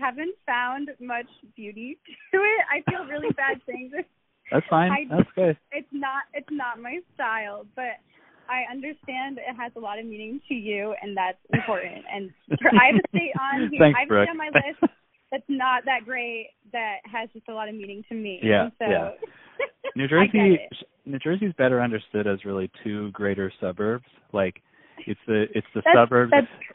haven't 0.00 0.34
found 0.46 0.90
much 1.00 1.28
beauty 1.54 1.98
to 2.32 2.38
it. 2.38 2.64
I 2.72 2.90
feel 2.90 3.04
really 3.06 3.32
bad 3.36 3.60
saying 3.66 3.90
this. 3.94 4.04
That's 4.50 4.66
fine. 4.70 4.90
I, 4.90 5.04
That's 5.14 5.28
good. 5.34 5.58
It's 5.72 5.92
not 5.92 6.22
it's 6.32 6.48
not 6.50 6.80
my 6.80 7.00
style, 7.14 7.66
but 7.76 8.00
I 8.48 8.64
understand 8.72 9.36
it 9.36 9.54
has 9.60 9.72
a 9.76 9.78
lot 9.78 9.98
of 9.98 10.06
meaning 10.06 10.40
to 10.48 10.54
you, 10.54 10.94
and 11.02 11.14
that's 11.14 11.36
important. 11.52 12.04
And 12.10 12.30
I 12.48 12.88
have 12.88 12.96
a 12.96 13.08
state 13.12 13.36
on 13.36 13.68
here. 13.68 13.78
Thanks, 13.78 13.96
I 13.96 14.00
have 14.00 14.08
a 14.08 14.08
Brooke. 14.08 14.24
state 14.24 14.30
on 14.30 14.38
my 14.38 14.48
list 14.48 14.92
that's 15.30 15.44
not 15.48 15.84
that 15.84 16.04
great 16.04 16.50
that 16.72 16.96
has 17.10 17.28
just 17.32 17.48
a 17.48 17.52
lot 17.54 17.68
of 17.68 17.74
meaning 17.74 18.04
to 18.08 18.14
me. 18.14 18.40
Yeah, 18.42 18.68
so 18.78 18.86
yeah. 18.88 19.10
New 19.96 20.08
Jersey. 20.08 20.58
New 21.06 21.18
Jersey's 21.18 21.52
better 21.56 21.80
understood 21.80 22.26
as 22.26 22.44
really 22.44 22.70
two 22.84 23.10
greater 23.12 23.50
suburbs. 23.60 24.04
Like 24.32 24.62
it's 25.06 25.20
the 25.26 25.46
it's 25.54 25.66
the 25.74 25.80
That's- 25.84 25.94
suburbs. 25.94 26.30
that's- 26.30 26.74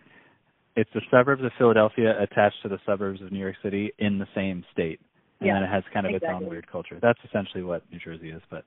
it's 0.76 0.90
the 0.96 1.02
suburbs 1.12 1.44
of 1.44 1.52
Philadelphia 1.56 2.20
attached 2.20 2.56
to 2.64 2.68
the 2.68 2.80
suburbs 2.84 3.22
of 3.22 3.32
New 3.32 3.38
York 3.38 3.56
City 3.62 3.92
in 4.00 4.18
the 4.18 4.26
same 4.34 4.66
state, 4.72 5.00
and 5.40 5.46
Yeah, 5.48 5.54
then 5.54 5.64
it 5.64 5.70
has 5.70 5.84
kind 5.94 6.08
of 6.08 6.16
its 6.16 6.26
own 6.28 6.48
weird 6.50 6.66
culture. 6.66 6.98
That's 7.00 7.20
essentially 7.26 7.62
what 7.64 7.84
New 7.92 8.00
Jersey 8.00 8.32
is. 8.32 8.42
But 8.50 8.66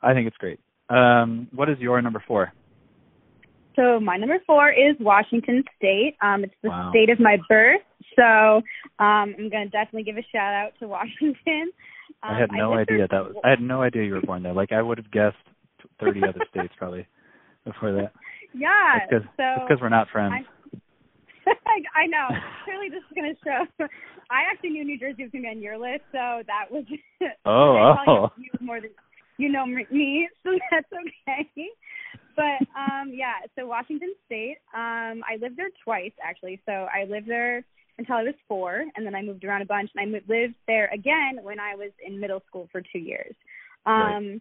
I 0.00 0.14
think 0.14 0.28
it's 0.28 0.36
great. 0.36 0.60
Um, 0.90 1.48
what 1.52 1.68
is 1.68 1.76
your 1.80 2.00
number 2.02 2.22
four? 2.24 2.52
So 3.74 3.98
my 3.98 4.16
number 4.16 4.38
four 4.46 4.70
is 4.70 4.94
Washington 5.00 5.64
State. 5.76 6.14
Um, 6.22 6.44
it's 6.44 6.54
the 6.62 6.68
Wow. 6.68 6.90
state 6.90 7.10
of 7.10 7.18
my 7.18 7.36
birth. 7.48 7.80
So 8.16 8.62
um, 9.02 9.34
I'm 9.38 9.50
going 9.50 9.64
to 9.64 9.70
definitely 9.70 10.04
give 10.04 10.16
a 10.16 10.26
shout 10.32 10.54
out 10.54 10.72
to 10.80 10.88
Washington. 10.88 11.72
Um, 12.22 12.34
I 12.34 12.38
had 12.38 12.50
no 12.52 12.72
lived 12.72 12.90
idea 12.90 13.06
that 13.10 13.24
was. 13.24 13.36
I 13.44 13.50
had 13.50 13.60
no 13.60 13.82
idea 13.82 14.04
you 14.04 14.14
were 14.14 14.20
born 14.20 14.42
there. 14.42 14.52
Like 14.52 14.72
I 14.72 14.82
would 14.82 14.98
have 14.98 15.10
guessed 15.10 15.36
thirty 15.98 16.20
other 16.22 16.40
states 16.50 16.74
probably 16.76 17.06
before 17.64 17.92
that. 17.92 18.12
Yeah. 18.52 19.06
Because 19.08 19.26
so 19.36 19.76
we're 19.80 19.88
not 19.88 20.08
friends. 20.12 20.34
I'm- 20.34 20.46
I 21.96 22.06
know. 22.06 22.28
Clearly, 22.64 22.88
this 22.90 22.98
is 22.98 23.14
going 23.14 23.34
to 23.34 23.40
show. 23.42 23.86
I 24.30 24.42
actually 24.50 24.70
knew 24.70 24.84
New 24.84 24.98
Jersey 24.98 25.24
was 25.24 25.32
going 25.32 25.42
to 25.42 25.48
be 25.48 25.56
on 25.56 25.62
your 25.62 25.78
list, 25.78 26.02
so 26.12 26.42
that 26.46 26.70
was. 26.70 26.84
Oh, 27.44 27.76
I 27.76 28.04
oh. 28.06 28.28
you 28.38 28.50
more 28.60 28.80
than 28.80 28.90
you 29.36 29.50
know 29.50 29.66
me, 29.66 30.28
so 30.42 30.50
that's 30.70 30.86
okay. 30.92 31.48
But 32.36 32.66
um 32.78 33.10
yeah, 33.12 33.44
so 33.56 33.66
Washington 33.66 34.14
State. 34.26 34.56
Um, 34.74 35.22
I 35.28 35.36
lived 35.40 35.56
there 35.56 35.68
twice 35.84 36.12
actually. 36.24 36.60
So 36.64 36.72
I 36.72 37.04
lived 37.04 37.28
there 37.28 37.64
until 38.00 38.16
I 38.16 38.22
was 38.22 38.34
four, 38.48 38.82
and 38.96 39.06
then 39.06 39.14
I 39.14 39.22
moved 39.22 39.44
around 39.44 39.60
a 39.62 39.66
bunch, 39.66 39.90
and 39.94 40.02
I 40.02 40.10
mo- 40.10 40.26
lived 40.26 40.54
there 40.66 40.88
again 40.92 41.38
when 41.42 41.60
I 41.60 41.76
was 41.76 41.90
in 42.04 42.18
middle 42.18 42.42
school 42.48 42.66
for 42.72 42.80
two 42.80 42.98
years. 42.98 43.34
Um, 43.84 44.00
Right. 44.00 44.40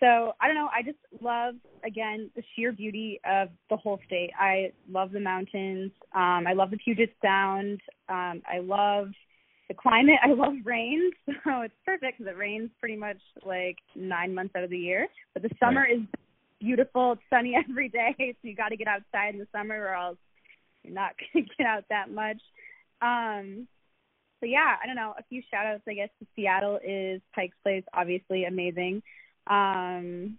so 0.00 0.32
I 0.40 0.46
don't 0.46 0.56
know. 0.56 0.68
I 0.74 0.82
just 0.82 0.98
love 1.20 1.56
again 1.84 2.30
the 2.34 2.42
sheer 2.54 2.72
beauty 2.72 3.20
of 3.24 3.50
the 3.70 3.76
whole 3.76 4.00
state. 4.06 4.30
I 4.38 4.72
love 4.90 5.12
the 5.12 5.20
mountains. 5.20 5.92
Um, 6.14 6.46
I 6.46 6.54
love 6.54 6.70
the 6.70 6.78
Puget 6.78 7.14
Sound. 7.22 7.80
Um, 8.08 8.42
I 8.46 8.58
love 8.62 9.08
the 9.68 9.74
climate. 9.74 10.18
I 10.22 10.32
love 10.32 10.54
rain, 10.64 11.10
so 11.26 11.60
it's 11.60 11.74
perfect 11.84 12.18
because 12.18 12.32
it 12.32 12.36
rains 12.38 12.70
pretty 12.80 12.96
much 12.96 13.20
like 13.44 13.76
nine 13.94 14.34
months 14.34 14.54
out 14.56 14.64
of 14.64 14.70
the 14.70 14.78
year. 14.78 15.06
But 15.34 15.42
the 15.42 15.50
summer 15.60 15.82
right. 15.82 15.98
is 15.98 16.02
beautiful. 16.60 17.12
It's 17.12 17.22
sunny 17.28 17.54
every 17.68 17.90
day, 17.90 18.14
so 18.18 18.48
you 18.48 18.56
got 18.56 18.70
to 18.70 18.76
get 18.76 18.88
outside 18.88 19.34
in 19.34 19.38
the 19.38 19.48
summer, 19.52 19.78
or 19.78 19.94
else 19.94 20.18
you're 20.82 20.94
not 20.94 21.12
gonna 21.34 21.46
get 21.58 21.66
out 21.66 21.84
that 21.90 22.10
much. 22.10 22.40
Um, 23.00 23.68
so 24.40 24.46
yeah, 24.46 24.76
I 24.82 24.86
don't 24.86 24.96
know. 24.96 25.14
A 25.18 25.22
few 25.28 25.42
shout 25.50 25.66
outs, 25.66 25.82
I 25.88 25.94
guess, 25.94 26.10
to 26.20 26.26
Seattle 26.36 26.78
is 26.84 27.20
Pike's 27.34 27.56
Place, 27.62 27.84
obviously 27.94 28.44
amazing. 28.44 29.02
Um, 29.46 30.38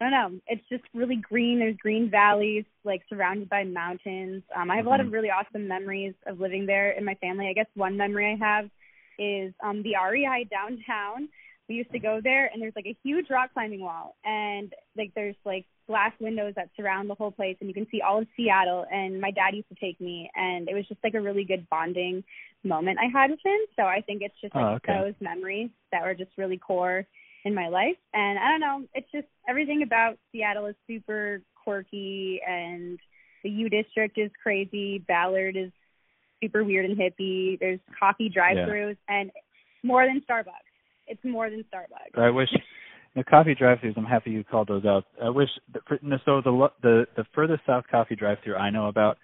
I 0.00 0.04
don't 0.04 0.10
know. 0.10 0.40
It's 0.46 0.68
just 0.68 0.84
really 0.92 1.16
green. 1.16 1.58
There's 1.58 1.76
green 1.76 2.10
valleys, 2.10 2.64
like 2.84 3.02
surrounded 3.08 3.48
by 3.48 3.64
mountains. 3.64 4.42
Um, 4.54 4.70
I 4.70 4.76
have 4.76 4.86
a 4.86 4.88
lot 4.88 5.00
of 5.00 5.06
mm-hmm. 5.06 5.14
really 5.14 5.30
awesome 5.30 5.68
memories 5.68 6.14
of 6.26 6.40
living 6.40 6.66
there 6.66 6.90
in 6.92 7.04
my 7.04 7.14
family. 7.16 7.48
I 7.48 7.52
guess 7.52 7.66
one 7.74 7.96
memory 7.96 8.32
I 8.32 8.44
have 8.44 8.70
is 9.18 9.54
um 9.62 9.82
the 9.82 9.94
REI 9.94 10.48
downtown. 10.50 11.28
We 11.68 11.76
used 11.76 11.92
to 11.92 11.98
go 11.98 12.20
there, 12.22 12.50
and 12.52 12.60
there's 12.60 12.74
like 12.76 12.86
a 12.86 12.96
huge 13.02 13.30
rock 13.30 13.50
climbing 13.54 13.80
wall, 13.80 14.16
and 14.24 14.72
like 14.96 15.12
there's 15.14 15.36
like 15.44 15.64
glass 15.86 16.12
windows 16.20 16.54
that 16.56 16.70
surround 16.76 17.10
the 17.10 17.14
whole 17.14 17.30
place, 17.30 17.56
and 17.60 17.68
you 17.68 17.74
can 17.74 17.86
see 17.90 18.00
all 18.00 18.18
of 18.18 18.26
Seattle. 18.36 18.86
And 18.90 19.20
my 19.20 19.30
dad 19.30 19.54
used 19.54 19.68
to 19.68 19.74
take 19.74 20.00
me, 20.00 20.30
and 20.34 20.68
it 20.68 20.74
was 20.74 20.86
just 20.88 21.00
like 21.04 21.14
a 21.14 21.20
really 21.20 21.44
good 21.44 21.68
bonding 21.70 22.24
moment 22.62 22.98
I 22.98 23.10
had 23.12 23.30
with 23.30 23.40
him. 23.44 23.58
So 23.76 23.82
I 23.82 24.00
think 24.00 24.22
it's 24.22 24.34
just 24.40 24.54
like 24.54 24.64
oh, 24.64 24.74
okay. 24.74 24.98
those 24.98 25.14
memories 25.20 25.70
that 25.92 26.02
were 26.02 26.14
just 26.14 26.30
really 26.36 26.58
core 26.58 27.06
in 27.44 27.54
my 27.54 27.68
life. 27.68 27.96
And 28.12 28.38
I 28.38 28.50
don't 28.50 28.60
know, 28.60 28.88
it's 28.94 29.10
just 29.12 29.26
everything 29.48 29.82
about 29.82 30.16
Seattle 30.32 30.66
is 30.66 30.76
super 30.86 31.42
quirky 31.62 32.40
and 32.46 32.98
the 33.42 33.50
U 33.50 33.68
district 33.68 34.18
is 34.18 34.30
crazy. 34.42 34.98
Ballard 35.06 35.56
is 35.56 35.70
super 36.42 36.64
weird 36.64 36.86
and 36.86 36.98
hippie. 36.98 37.58
There's 37.60 37.80
coffee 37.98 38.30
drive 38.30 38.56
throughs 38.56 38.96
yeah. 39.08 39.20
and 39.20 39.30
more 39.82 40.06
than 40.06 40.22
Starbucks. 40.28 40.72
It's 41.06 41.22
more 41.24 41.50
than 41.50 41.64
Starbucks. 41.72 42.18
I 42.18 42.30
wish 42.30 42.48
the 43.14 43.24
coffee 43.24 43.54
drive-throughs. 43.54 43.96
I'm 43.96 44.04
happy 44.04 44.30
you 44.30 44.44
called 44.44 44.68
those 44.68 44.84
out. 44.84 45.04
I 45.22 45.30
wish 45.30 45.48
so. 46.24 46.40
The 46.42 46.68
the 46.82 47.06
the 47.16 47.24
furthest 47.34 47.62
south 47.66 47.84
coffee 47.90 48.16
drive-through 48.16 48.56
I 48.56 48.70
know 48.70 48.88
about 48.88 49.18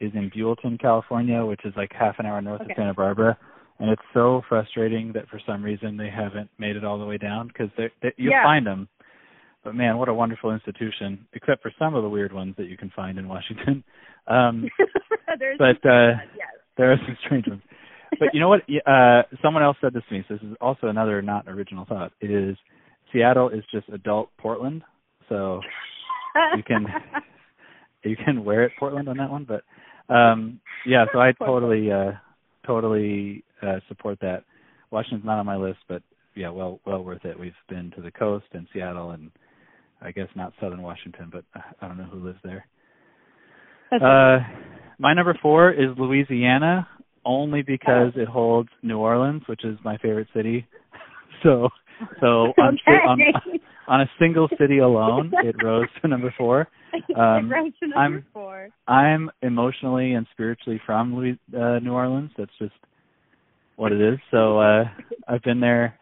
is 0.00 0.12
in 0.14 0.30
Buellton, 0.30 0.80
California, 0.80 1.44
which 1.44 1.64
is 1.64 1.72
like 1.76 1.90
half 1.92 2.16
an 2.18 2.26
hour 2.26 2.40
north 2.40 2.60
okay. 2.60 2.72
of 2.72 2.76
Santa 2.76 2.94
Barbara 2.94 3.36
and 3.80 3.90
it's 3.90 4.02
so 4.12 4.42
frustrating 4.48 5.12
that 5.14 5.28
for 5.28 5.40
some 5.46 5.62
reason 5.62 5.96
they 5.96 6.10
haven't 6.10 6.50
made 6.58 6.76
it 6.76 6.84
all 6.84 6.98
the 6.98 7.04
way 7.04 7.16
down 7.16 7.48
because 7.48 7.68
they 7.76 7.88
you'll 8.16 8.32
yeah. 8.32 8.44
find 8.44 8.66
them. 8.66 8.88
But 9.64 9.74
man, 9.74 9.98
what 9.98 10.08
a 10.08 10.14
wonderful 10.14 10.52
institution! 10.52 11.26
Except 11.32 11.62
for 11.62 11.72
some 11.78 11.94
of 11.94 12.02
the 12.02 12.08
weird 12.08 12.32
ones 12.32 12.54
that 12.58 12.66
you 12.66 12.76
can 12.76 12.90
find 12.94 13.18
in 13.18 13.28
Washington. 13.28 13.84
Um, 14.26 14.68
but 15.58 15.88
uh, 15.88 16.20
yes. 16.36 16.52
there 16.76 16.92
are 16.92 16.98
some 16.98 17.16
strange 17.24 17.46
ones. 17.48 17.62
But 18.18 18.28
you 18.34 18.40
know 18.40 18.50
what? 18.50 18.60
Uh, 18.86 19.22
someone 19.40 19.62
else 19.62 19.78
said 19.80 19.94
this 19.94 20.02
to 20.10 20.16
me. 20.16 20.24
So 20.28 20.34
this 20.34 20.42
is 20.42 20.54
also 20.60 20.88
another 20.88 21.22
not 21.22 21.48
original 21.48 21.86
thought. 21.86 22.12
It 22.20 22.30
is 22.30 22.54
Seattle 23.12 23.50
is 23.50 23.64
just 23.72 23.88
adult 23.88 24.30
Portland. 24.38 24.82
So 25.28 25.60
you 26.56 26.62
can 26.62 26.86
you 28.04 28.16
can 28.16 28.44
wear 28.44 28.64
it 28.64 28.72
Portland 28.78 29.08
on 29.08 29.16
that 29.18 29.30
one. 29.30 29.46
But 29.46 29.64
um 30.12 30.60
yeah, 30.86 31.06
so 31.12 31.18
I 31.18 31.32
totally 31.32 31.90
uh 31.90 32.12
totally 32.66 33.44
uh, 33.62 33.80
support 33.88 34.18
that. 34.20 34.44
Washington's 34.90 35.24
not 35.24 35.38
on 35.38 35.46
my 35.46 35.56
list, 35.56 35.78
but 35.88 36.02
yeah, 36.34 36.50
well 36.50 36.80
well 36.86 37.02
worth 37.02 37.24
it. 37.24 37.38
We've 37.38 37.52
been 37.68 37.92
to 37.96 38.02
the 38.02 38.10
coast 38.10 38.46
and 38.52 38.66
Seattle 38.72 39.10
and 39.10 39.30
I 40.00 40.12
guess 40.12 40.28
not 40.36 40.52
southern 40.60 40.82
Washington, 40.82 41.30
but 41.32 41.44
uh, 41.54 41.60
I 41.80 41.88
don't 41.88 41.98
know 41.98 42.04
who 42.04 42.24
lives 42.24 42.38
there. 42.44 42.66
Uh, 43.90 44.38
my 44.98 45.14
number 45.14 45.36
four 45.40 45.72
is 45.72 45.88
Louisiana, 45.96 46.86
only 47.24 47.62
because 47.62 48.12
it 48.16 48.28
holds 48.28 48.68
New 48.82 48.98
Orleans, 48.98 49.42
which 49.48 49.64
is 49.64 49.78
my 49.84 49.96
favorite 49.98 50.28
city. 50.34 50.66
so, 51.42 51.68
so 52.20 52.52
on, 52.58 52.78
okay. 52.86 52.98
on 53.06 53.20
on 53.88 54.00
a 54.02 54.10
single 54.18 54.48
city 54.58 54.78
alone, 54.78 55.32
it 55.44 55.56
rose 55.62 55.88
to 56.02 56.08
number 56.08 56.34
four. 56.36 56.68
Um, 57.14 57.50
it 57.50 57.54
rose 57.54 57.72
to 57.82 57.88
number 57.88 58.00
I'm, 58.00 58.26
four. 58.32 58.68
I'm 58.86 59.30
emotionally 59.42 60.14
and 60.14 60.26
spiritually 60.32 60.80
from 60.86 61.14
Louis, 61.14 61.38
uh, 61.54 61.78
New 61.80 61.92
Orleans. 61.92 62.30
That's 62.38 62.50
just 62.58 62.72
what 63.78 63.92
it 63.92 64.00
is. 64.00 64.18
So 64.30 64.58
uh 64.58 64.84
I've 65.26 65.42
been 65.42 65.60
there 65.60 65.98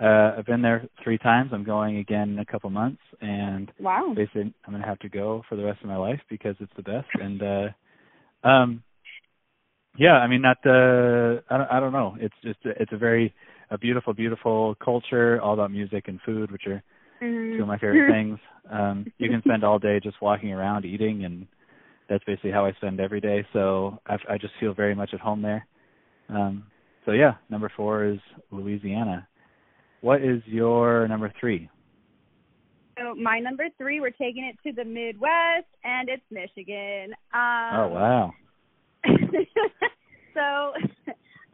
uh 0.00 0.38
I've 0.38 0.46
been 0.46 0.62
there 0.62 0.88
three 1.04 1.18
times. 1.18 1.50
I'm 1.52 1.62
going 1.62 1.98
again 1.98 2.30
in 2.30 2.38
a 2.38 2.44
couple 2.44 2.70
months 2.70 3.02
and 3.20 3.70
wow. 3.78 4.12
basically 4.16 4.54
I'm 4.66 4.72
gonna 4.72 4.86
have 4.86 4.98
to 5.00 5.08
go 5.08 5.42
for 5.48 5.56
the 5.56 5.64
rest 5.64 5.82
of 5.82 5.88
my 5.88 5.96
life 5.96 6.20
because 6.30 6.56
it's 6.58 6.72
the 6.76 6.82
best 6.82 7.08
and 7.14 7.42
uh 7.42 8.48
um 8.48 8.82
yeah, 9.98 10.14
I 10.14 10.26
mean 10.26 10.40
not 10.40 10.56
uh 10.64 11.42
I 11.50 11.58
don't 11.58 11.70
I 11.70 11.80
don't 11.80 11.92
know. 11.92 12.16
It's 12.18 12.34
just 12.42 12.60
it's 12.64 12.92
a 12.92 12.98
very 12.98 13.34
a 13.70 13.78
beautiful, 13.78 14.14
beautiful 14.14 14.74
culture, 14.82 15.40
all 15.40 15.54
about 15.54 15.70
music 15.70 16.08
and 16.08 16.20
food, 16.24 16.50
which 16.50 16.66
are 16.66 16.82
mm-hmm. 17.22 17.56
two 17.56 17.62
of 17.62 17.68
my 17.68 17.78
favorite 17.78 18.10
things. 18.12 18.38
Um 18.70 19.06
you 19.18 19.30
can 19.30 19.42
spend 19.42 19.64
all 19.64 19.78
day 19.78 20.00
just 20.02 20.20
walking 20.20 20.52
around 20.52 20.84
eating 20.84 21.24
and 21.24 21.46
that's 22.08 22.24
basically 22.24 22.50
how 22.50 22.64
I 22.64 22.72
spend 22.72 23.00
every 23.00 23.20
day. 23.20 23.46
So 23.52 23.98
I, 24.06 24.16
I 24.30 24.38
just 24.38 24.54
feel 24.58 24.74
very 24.74 24.94
much 24.94 25.10
at 25.12 25.20
home 25.20 25.42
there. 25.42 25.66
Um, 26.28 26.64
so 27.04 27.12
yeah, 27.12 27.34
number 27.50 27.70
four 27.76 28.04
is 28.04 28.18
Louisiana. 28.50 29.26
What 30.00 30.22
is 30.22 30.42
your 30.46 31.06
number 31.08 31.32
three? 31.40 31.68
So 32.98 33.14
my 33.14 33.38
number 33.38 33.64
three, 33.76 34.00
we're 34.00 34.10
taking 34.10 34.44
it 34.44 34.56
to 34.68 34.74
the 34.74 34.84
Midwest, 34.84 35.66
and 35.84 36.08
it's 36.08 36.22
Michigan. 36.30 37.14
Um, 37.32 37.74
oh 37.74 37.88
wow! 37.92 38.32
so 40.34 40.72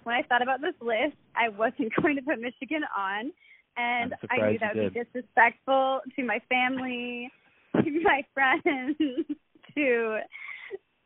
when 0.04 0.14
I 0.14 0.22
thought 0.22 0.42
about 0.42 0.60
this 0.60 0.74
list, 0.80 1.16
I 1.34 1.48
wasn't 1.48 1.92
going 2.02 2.16
to 2.16 2.22
put 2.22 2.40
Michigan 2.40 2.82
on, 2.96 3.32
and 3.76 4.14
I 4.30 4.50
knew 4.50 4.58
that 4.60 4.76
would 4.76 4.94
be 4.94 5.00
disrespectful 5.00 6.00
to 6.16 6.24
my 6.24 6.40
family, 6.48 7.30
to 7.74 8.02
my 8.02 8.22
friends, 8.32 8.96
to 9.74 10.18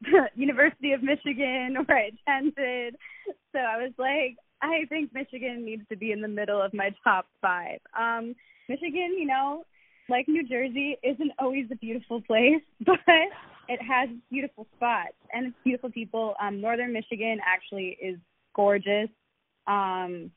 the 0.02 0.28
University 0.34 0.92
of 0.92 1.02
Michigan 1.02 1.76
where 1.86 1.98
I 1.98 2.10
attended. 2.28 2.96
So 3.52 3.58
I 3.58 3.78
was 3.78 3.92
like, 3.98 4.36
I 4.62 4.84
think 4.88 5.12
Michigan 5.12 5.64
needs 5.64 5.82
to 5.90 5.96
be 5.96 6.12
in 6.12 6.20
the 6.20 6.28
middle 6.28 6.60
of 6.60 6.74
my 6.74 6.90
top 7.04 7.26
five. 7.40 7.78
Um, 7.98 8.34
Michigan, 8.68 9.16
you 9.18 9.26
know, 9.26 9.64
like 10.08 10.28
New 10.28 10.46
Jersey, 10.46 10.96
isn't 11.02 11.32
always 11.38 11.66
a 11.70 11.76
beautiful 11.76 12.20
place, 12.20 12.62
but 12.84 12.98
it 13.68 13.80
has 13.82 14.08
beautiful 14.30 14.66
spots 14.76 15.16
and 15.32 15.48
it's 15.48 15.56
beautiful 15.64 15.90
people. 15.90 16.34
Um, 16.40 16.60
Northern 16.60 16.92
Michigan 16.92 17.38
actually 17.44 17.98
is 18.00 18.18
gorgeous. 18.58 19.08
Um, 19.68 20.32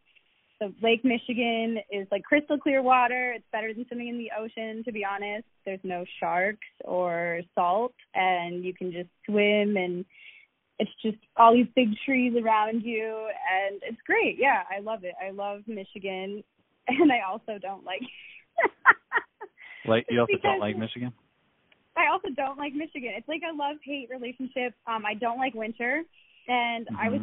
so 0.60 0.72
Lake 0.84 1.04
Michigan 1.04 1.80
is 1.92 2.08
like 2.12 2.24
crystal 2.24 2.58
clear 2.58 2.84
water. 2.84 3.34
It's 3.36 3.46
better 3.52 3.74
than 3.74 3.84
swimming 3.88 4.10
in 4.10 4.20
the 4.20 4.30
ocean, 4.40 4.84
to 4.86 4.92
be 4.92 5.04
honest. 5.04 5.48
There's 5.66 5.80
no 5.84 6.06
sharks 6.20 6.68
or 6.86 7.42
salt, 7.56 7.96
and 8.14 8.64
you 8.64 8.72
can 8.74 8.92
just 8.92 9.10
swim, 9.26 9.76
and 9.76 10.06
it's 10.78 10.92
just 11.02 11.18
all 11.36 11.52
these 11.52 11.66
big 11.76 11.90
trees 12.06 12.34
around 12.40 12.84
you, 12.84 13.28
and 13.52 13.82
it's 13.82 14.02
great. 14.06 14.38
Yeah, 14.38 14.62
I 14.70 14.82
love 14.82 15.04
it. 15.04 15.16
I 15.20 15.32
love 15.32 15.62
Michigan, 15.66 16.44
and 16.88 17.12
I 17.12 17.22
also 17.28 17.58
don't 17.60 17.84
like. 17.84 18.02
like 19.88 20.06
you 20.12 20.20
also 20.20 20.34
don't 20.44 20.60
like 20.60 20.78
Michigan. 20.78 21.12
I 21.98 22.12
also 22.12 22.30
don't 22.36 22.60
like 22.60 22.74
Michigan. 22.74 23.14
It's 23.18 23.28
like 23.28 23.42
a 23.42 23.56
love 23.56 23.78
hate 23.84 24.10
relationship. 24.12 24.76
Um, 24.86 25.08
I 25.08 25.16
don't 25.16 25.40
like 25.40 25.56
winter, 25.56 26.04
and 26.48 26.86
mm-hmm. 26.86 26.98
I 26.98 27.10
was 27.10 27.22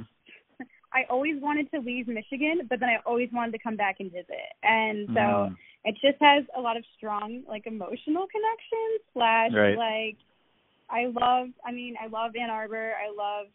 I 0.93 1.05
always 1.11 1.41
wanted 1.41 1.71
to 1.73 1.81
leave 1.81 2.09
Michigan, 2.09 2.67
but 2.69 2.81
then 2.81 2.89
I 2.89 2.97
always 3.05 3.29
wanted 3.33 3.53
to 3.53 3.59
come 3.59 3.77
back 3.77 3.97
and 4.01 4.11
visit. 4.11 4.53
And 4.63 5.09
so 5.09 5.21
mm. 5.21 5.57
it 5.85 5.95
just 6.03 6.21
has 6.21 6.45
a 6.57 6.61
lot 6.61 6.77
of 6.77 6.85
strong 6.97 7.43
like 7.49 7.67
emotional 7.67 8.27
connections 8.27 9.01
slash 9.13 9.51
right. 9.55 9.77
like 9.77 10.17
I 10.91 11.07
love 11.07 11.49
I 11.65 11.73
mean, 11.73 11.97
I 12.03 12.07
love 12.07 12.33
Ann 12.41 12.51
Arbor. 12.51 12.93
I 12.95 13.11
love 13.11 13.49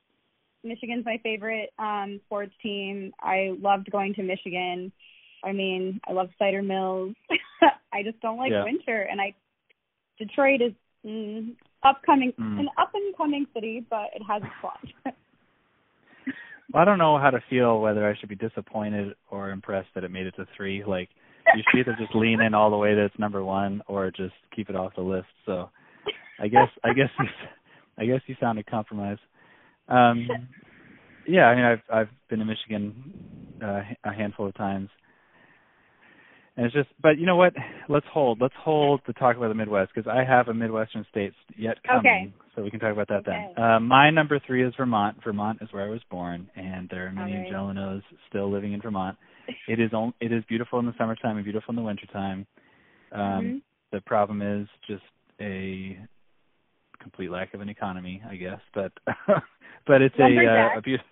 Michigan's 0.63 1.05
my 1.05 1.19
favorite 1.23 1.71
um 1.79 2.21
sports 2.25 2.53
team. 2.61 3.13
I 3.19 3.55
loved 3.59 3.91
going 3.91 4.13
to 4.15 4.23
Michigan. 4.23 4.91
I 5.43 5.51
mean, 5.51 5.99
I 6.07 6.13
love 6.13 6.29
cider 6.37 6.61
mills. 6.61 7.15
I 7.93 8.03
just 8.03 8.19
don't 8.21 8.37
like 8.37 8.51
yeah. 8.51 8.63
winter 8.63 9.01
and 9.01 9.19
I 9.19 9.33
Detroit 10.19 10.61
is 10.61 10.73
mm, 11.05 11.55
upcoming 11.83 12.31
mm. 12.39 12.59
an 12.59 12.69
up 12.77 12.91
and 12.93 13.15
coming 13.17 13.47
city, 13.53 13.85
but 13.89 14.09
it 14.15 14.21
has 14.27 14.43
its 14.43 14.51
flaws. 14.61 15.15
I 16.73 16.85
don't 16.85 16.97
know 16.97 17.17
how 17.19 17.29
to 17.29 17.43
feel 17.49 17.79
whether 17.79 18.07
I 18.09 18.17
should 18.17 18.29
be 18.29 18.35
disappointed 18.35 19.13
or 19.29 19.51
impressed 19.51 19.89
that 19.95 20.03
it 20.03 20.11
made 20.11 20.25
it 20.25 20.35
to 20.37 20.47
three. 20.57 20.83
Like 20.83 21.09
you 21.55 21.63
should 21.69 21.79
either 21.79 21.95
just 21.99 22.15
lean 22.15 22.41
in 22.41 22.53
all 22.53 22.71
the 22.71 22.77
way 22.77 22.95
that 22.95 23.05
it's 23.05 23.19
number 23.19 23.43
one 23.43 23.81
or 23.87 24.09
just 24.11 24.33
keep 24.55 24.69
it 24.69 24.75
off 24.75 24.95
the 24.95 25.01
list. 25.01 25.27
So 25.45 25.69
I 26.39 26.47
guess 26.47 26.69
I 26.83 26.93
guess 26.93 27.09
you, 27.19 27.25
I 27.97 28.05
guess 28.05 28.21
you 28.27 28.35
sounded 28.39 28.65
compromised. 28.65 29.21
Um 29.87 30.27
yeah, 31.27 31.45
I 31.45 31.55
mean 31.55 31.65
I've 31.65 31.81
I've 31.93 32.09
been 32.29 32.39
to 32.39 32.45
Michigan 32.45 33.13
uh, 33.61 33.81
a 34.03 34.13
handful 34.13 34.47
of 34.47 34.55
times. 34.55 34.89
And 36.57 36.65
it's 36.65 36.73
just. 36.73 36.89
But 37.01 37.17
you 37.17 37.25
know 37.25 37.35
what? 37.35 37.53
Let's 37.89 38.05
hold. 38.11 38.41
Let's 38.41 38.53
hold 38.57 39.01
to 39.05 39.13
talk 39.13 39.37
about 39.37 39.49
the 39.49 39.55
Midwest 39.55 39.91
because 39.93 40.09
I 40.09 40.23
have 40.23 40.47
a 40.47 40.53
Midwestern 40.53 41.05
state 41.09 41.33
yet 41.57 41.77
coming, 41.83 42.05
Okay. 42.05 42.33
so 42.55 42.63
we 42.63 42.69
can 42.71 42.79
talk 42.79 42.91
about 42.91 43.07
that 43.09 43.27
Okay. 43.27 43.51
then. 43.55 43.63
Uh, 43.63 43.79
my 43.79 44.09
number 44.09 44.39
three 44.45 44.63
is 44.63 44.73
Vermont. 44.75 45.17
Vermont 45.23 45.59
is 45.61 45.71
where 45.71 45.83
I 45.83 45.89
was 45.89 46.01
born, 46.09 46.49
and 46.55 46.87
there 46.89 47.07
are 47.07 47.11
many. 47.11 47.49
Jelenos 47.51 48.01
still 48.29 48.49
living 48.51 48.73
in 48.73 48.81
Vermont. 48.81 49.17
It 49.67 49.79
is 49.79 49.93
on, 49.93 50.13
it 50.19 50.33
is 50.33 50.43
beautiful 50.49 50.79
in 50.79 50.85
the 50.85 50.93
summertime 50.97 51.37
and 51.37 51.43
beautiful 51.45 51.71
in 51.71 51.77
the 51.77 51.81
wintertime. 51.81 52.45
Um, 53.13 53.21
Mhm. 53.21 53.61
The 53.91 54.01
problem 54.01 54.41
is 54.41 54.67
just 54.87 55.03
a 55.39 55.97
complete 56.99 57.29
lack 57.29 57.53
of 57.53 57.61
an 57.61 57.69
economy, 57.69 58.21
I 58.29 58.35
guess. 58.35 58.59
But 58.73 58.91
but 59.87 60.01
it's 60.01 60.15
a, 60.19 60.23
uh, 60.47 60.77
a 60.77 60.81
beautiful 60.81 61.09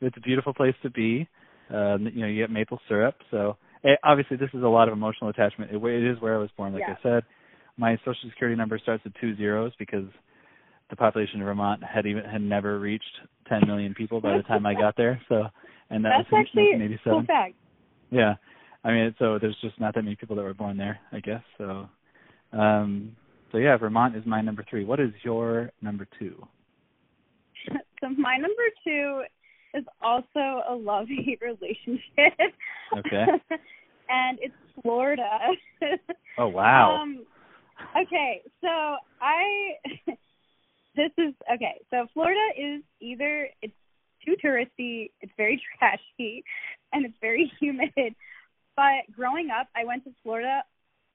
it's 0.00 0.16
a 0.16 0.20
beautiful 0.20 0.52
place 0.52 0.74
to 0.82 0.90
be. 0.90 1.28
Um, 1.70 2.06
you 2.12 2.20
know, 2.22 2.26
you 2.26 2.42
get 2.42 2.50
maple 2.50 2.80
syrup. 2.88 3.16
So 3.30 3.56
eh, 3.84 3.96
obviously, 4.02 4.36
this 4.36 4.50
is 4.54 4.62
a 4.62 4.68
lot 4.68 4.88
of 4.88 4.94
emotional 4.94 5.30
attachment. 5.30 5.70
It, 5.70 5.76
it 5.82 6.10
is 6.10 6.20
where 6.20 6.34
I 6.34 6.38
was 6.38 6.50
born, 6.56 6.72
like 6.72 6.82
Yeah. 6.86 6.94
I 6.98 7.02
said. 7.02 7.22
My 7.76 7.96
social 7.98 8.30
security 8.30 8.56
number 8.56 8.78
starts 8.78 9.02
with 9.04 9.14
two 9.20 9.36
zeros 9.36 9.72
because 9.78 10.06
the 10.90 10.96
population 10.96 11.40
of 11.40 11.46
Vermont 11.46 11.82
had 11.82 12.06
even 12.06 12.24
had 12.24 12.40
never 12.40 12.78
reached 12.78 13.04
10 13.48 13.66
million 13.66 13.94
people 13.94 14.20
by 14.20 14.36
the 14.36 14.42
time 14.48 14.64
I 14.64 14.74
got 14.74 14.96
there. 14.96 15.20
So, 15.28 15.44
and 15.90 16.04
that 16.04 16.12
That's 16.18 16.30
was 16.30 16.44
actually 16.46 16.70
a 16.72 16.78
1987. 16.78 17.12
cool 17.12 17.26
fact. 17.26 17.54
Yeah. 18.10 18.34
I 18.84 18.92
mean, 18.92 19.14
so 19.18 19.38
there's 19.40 19.56
just 19.60 19.80
not 19.80 19.94
that 19.94 20.02
many 20.02 20.14
people 20.14 20.36
that 20.36 20.42
were 20.42 20.54
born 20.54 20.76
there, 20.76 21.00
I 21.10 21.20
guess. 21.20 21.42
So, 21.58 21.88
um, 22.52 23.16
so 23.50 23.58
yeah, 23.58 23.76
Vermont 23.76 24.14
is 24.14 24.24
my 24.26 24.40
number 24.40 24.64
three. 24.68 24.84
What 24.84 25.00
is 25.00 25.10
your 25.22 25.70
number 25.80 26.06
two? 26.18 26.46
so 28.00 28.08
my 28.10 28.36
number 28.36 28.62
two 28.84 29.22
is 29.72 29.84
also 30.02 30.62
a 30.68 30.74
love 30.74 31.06
hate 31.08 31.40
relationship. 31.42 32.54
Okay. 32.98 33.24
And 34.14 34.38
it's 34.40 34.54
Florida. 34.82 35.38
Oh 36.36 36.48
wow. 36.48 36.96
Um, 37.00 37.24
okay, 37.96 38.42
so 38.60 38.66
I 39.20 39.74
this 40.96 41.12
is 41.16 41.32
okay. 41.54 41.80
So 41.90 42.06
Florida 42.12 42.40
is 42.58 42.82
either 43.00 43.48
it's 43.62 43.72
too 44.24 44.34
touristy, 44.44 45.10
it's 45.20 45.32
very 45.36 45.62
trashy, 45.78 46.42
and 46.92 47.04
it's 47.06 47.14
very 47.20 47.52
humid. 47.60 48.16
But 48.74 49.14
growing 49.14 49.50
up, 49.50 49.68
I 49.76 49.84
went 49.84 50.02
to 50.04 50.10
Florida 50.24 50.64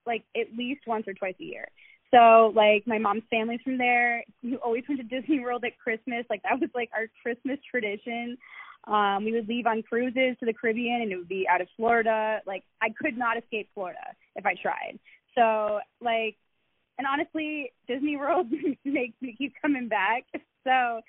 like 0.05 0.23
at 0.37 0.57
least 0.57 0.87
once 0.87 1.05
or 1.05 1.13
twice 1.13 1.35
a 1.41 1.43
year. 1.43 1.67
So 2.11 2.53
like 2.55 2.87
my 2.87 2.97
mom's 2.97 3.23
family's 3.29 3.59
from 3.61 3.77
there. 3.77 4.23
We 4.41 4.55
always 4.55 4.83
went 4.87 5.01
to 5.01 5.21
Disney 5.21 5.41
World 5.41 5.63
at 5.65 5.77
Christmas. 5.77 6.25
Like 6.29 6.43
that 6.43 6.59
was 6.59 6.69
like 6.73 6.89
our 6.93 7.07
Christmas 7.21 7.59
tradition. 7.69 8.37
Um, 8.85 9.25
we 9.25 9.31
would 9.33 9.47
leave 9.47 9.67
on 9.67 9.83
cruises 9.83 10.35
to 10.39 10.45
the 10.45 10.53
Caribbean 10.53 11.01
and 11.01 11.11
it 11.11 11.17
would 11.17 11.27
be 11.27 11.47
out 11.47 11.61
of 11.61 11.67
Florida. 11.75 12.39
Like 12.45 12.63
I 12.81 12.87
could 12.99 13.17
not 13.17 13.37
escape 13.37 13.69
Florida 13.73 13.99
if 14.35 14.45
I 14.45 14.55
tried. 14.61 14.99
So 15.35 15.79
like 16.01 16.35
and 16.97 17.07
honestly, 17.07 17.71
Disney 17.87 18.17
World 18.17 18.47
makes 18.85 19.15
me 19.21 19.35
keep 19.37 19.53
coming 19.61 19.87
back. 19.87 20.23
So 20.63 21.01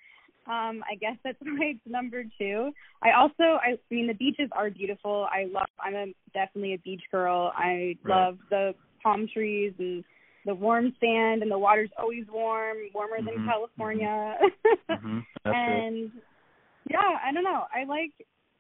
um 0.51 0.83
I 0.91 0.95
guess 1.01 1.17
that's 1.25 1.39
why 1.41 1.73
it's 1.75 1.81
number 1.87 2.25
two. 2.39 2.73
I 3.03 3.13
also 3.13 3.59
I 3.63 3.79
mean 3.91 4.07
the 4.09 4.15
beaches 4.15 4.49
are 4.53 4.71
beautiful. 4.71 5.27
I 5.31 5.47
love 5.53 5.69
I'm 5.83 5.95
a 5.95 6.07
definitely 6.35 6.75
a 6.75 6.79
beach 6.79 7.03
girl. 7.11 7.53
I 7.57 7.97
Right. 8.05 8.27
love 8.27 8.39
the 8.51 8.75
palm 9.03 9.27
trees 9.33 9.73
and 9.79 10.05
the 10.45 10.55
warm 10.55 10.93
sand 11.01 11.43
and 11.43 11.51
the 11.51 11.59
water's 11.59 11.91
always 11.99 12.25
warm, 12.33 12.79
warmer 12.95 13.21
Mhm, 13.21 13.27
than 13.27 13.47
California. 13.47 14.39
hmm 14.91 15.19
That's 15.45 15.57
true. 15.67 16.11
Yeah, 16.91 17.17
I 17.25 17.33
don't 17.33 17.45
know. 17.45 17.65
I 17.73 17.85
like 17.85 18.13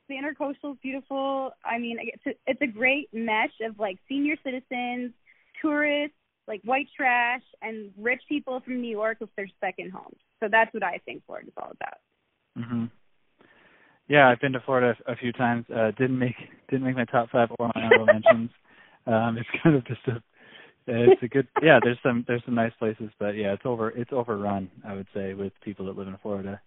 the 0.08 0.14
intercoastal 0.14 0.72
is 0.72 0.78
beautiful. 0.82 1.50
I 1.64 1.78
mean, 1.78 1.98
it's 2.00 2.26
a, 2.26 2.30
it's 2.46 2.62
a 2.62 2.66
great 2.66 3.08
mesh 3.12 3.52
of 3.62 3.78
like 3.78 3.98
senior 4.08 4.36
citizens, 4.44 5.12
tourists, 5.60 6.16
like 6.46 6.60
white 6.64 6.86
trash, 6.96 7.42
and 7.60 7.90
rich 7.98 8.22
people 8.28 8.60
from 8.60 8.80
New 8.80 8.90
York 8.90 9.18
with 9.20 9.30
their 9.36 9.48
second 9.60 9.90
homes. 9.90 10.16
So 10.40 10.48
that's 10.50 10.72
what 10.72 10.82
I 10.82 11.00
think 11.04 11.22
Florida's 11.26 11.52
all 11.56 11.72
about. 11.72 11.98
hmm 12.56 12.84
Yeah, 14.08 14.28
I've 14.28 14.40
been 14.40 14.52
to 14.52 14.60
Florida 14.60 14.96
a 15.06 15.16
few 15.16 15.32
times. 15.32 15.64
Uh, 15.74 15.90
didn't 15.98 16.18
make 16.18 16.36
didn't 16.70 16.86
make 16.86 16.96
my 16.96 17.04
top 17.04 17.30
five 17.30 17.48
or 17.58 17.70
my 17.74 17.82
honorable 17.82 18.06
mentions. 18.12 18.50
Um, 19.06 19.38
it's 19.38 19.48
kind 19.62 19.74
of 19.74 19.86
just 19.86 20.06
a 20.06 20.22
it's 20.86 21.22
a 21.22 21.28
good 21.28 21.48
yeah. 21.62 21.78
There's 21.82 21.98
some 22.02 22.24
there's 22.28 22.42
some 22.44 22.54
nice 22.54 22.72
places, 22.78 23.10
but 23.18 23.36
yeah, 23.36 23.52
it's 23.52 23.66
over 23.66 23.90
it's 23.90 24.12
overrun. 24.12 24.70
I 24.86 24.94
would 24.94 25.06
say 25.14 25.34
with 25.34 25.52
people 25.64 25.86
that 25.86 25.96
live 25.96 26.08
in 26.08 26.16
Florida. 26.22 26.60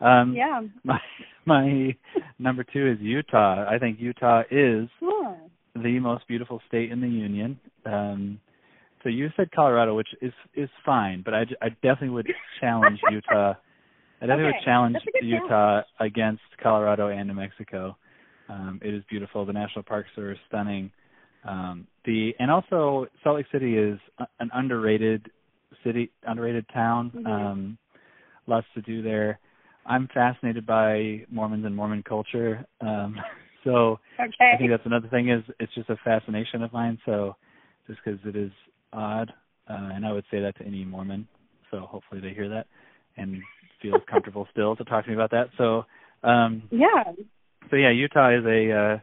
Um, 0.00 0.34
Yeah. 0.34 0.62
My 0.84 1.00
my 1.46 1.96
number 2.38 2.64
two 2.64 2.86
is 2.86 2.98
Utah. 3.00 3.64
I 3.68 3.78
think 3.78 3.98
Utah 4.00 4.42
is 4.50 4.88
Cool. 5.00 5.36
the 5.74 5.98
most 5.98 6.26
beautiful 6.28 6.60
state 6.68 6.92
in 6.92 7.00
the 7.00 7.08
union. 7.08 7.58
Um, 7.86 8.38
so 9.02 9.08
you 9.08 9.30
said 9.36 9.50
Colorado, 9.52 9.94
which 9.96 10.08
is 10.20 10.32
is 10.54 10.68
fine, 10.84 11.22
but 11.24 11.34
I, 11.34 11.46
I 11.62 11.70
definitely 11.70 12.10
would 12.10 12.28
challenge 12.60 13.00
Utah. 13.10 13.54
I 14.22 14.26
definitely 14.26 14.44
Okay, 14.50 14.56
would 14.58 14.64
challenge 14.64 14.94
that's 14.94 15.06
a 15.06 15.12
good 15.20 15.26
Utah 15.26 15.82
against 15.98 16.42
Colorado 16.62 17.08
and 17.08 17.26
New 17.28 17.34
Mexico. 17.34 17.96
Um, 18.50 18.80
it 18.82 18.92
is 18.92 19.02
beautiful. 19.08 19.46
The 19.46 19.52
national 19.54 19.84
parks 19.84 20.10
are 20.18 20.36
stunning. 20.48 20.90
Um, 21.44 21.86
the 22.04 22.34
and 22.38 22.50
also 22.50 23.06
Salt 23.24 23.36
Lake 23.36 23.46
City 23.50 23.78
is 23.78 23.98
a- 24.18 24.26
an 24.40 24.50
underrated 24.52 25.30
city, 25.82 26.10
underrated 26.26 26.68
town. 26.68 27.10
Mhm. 27.12 27.26
Um, 27.26 27.78
lots 28.46 28.66
to 28.74 28.82
do 28.82 29.00
there. 29.02 29.38
I'm 29.90 30.06
fascinated 30.14 30.64
by 30.66 31.26
Mormons 31.32 31.64
and 31.66 31.74
Mormon 31.74 32.04
culture. 32.04 32.64
Um, 32.80 33.16
so 33.64 33.98
Okay. 34.20 34.52
I 34.54 34.56
think 34.56 34.70
that's 34.70 34.86
another 34.86 35.08
thing 35.08 35.30
is 35.30 35.42
it's 35.58 35.74
just 35.74 35.90
a 35.90 35.96
fascination 36.04 36.62
of 36.62 36.72
mine. 36.72 36.98
So 37.04 37.34
just 37.88 37.98
because 38.04 38.20
it 38.24 38.36
is 38.36 38.52
odd, 38.92 39.32
uh, 39.68 39.90
and 39.92 40.06
I 40.06 40.12
would 40.12 40.24
say 40.30 40.40
that 40.40 40.56
to 40.58 40.64
any 40.64 40.84
Mormon. 40.84 41.26
So 41.70 41.80
hopefully 41.80 42.20
they 42.20 42.32
hear 42.32 42.48
that 42.48 42.66
and 43.16 43.42
feel 43.82 43.96
comfortable 44.10 44.46
still 44.52 44.76
to 44.76 44.84
talk 44.84 45.04
to 45.04 45.10
me 45.10 45.16
about 45.16 45.32
that. 45.32 45.48
So 45.58 45.84
um, 46.22 46.62
yeah. 46.70 47.02
so 47.68 47.76
yeah, 47.76 47.90
Utah 47.90 48.38
is 48.38 48.44
a 48.44 48.72
uh, 48.72 48.98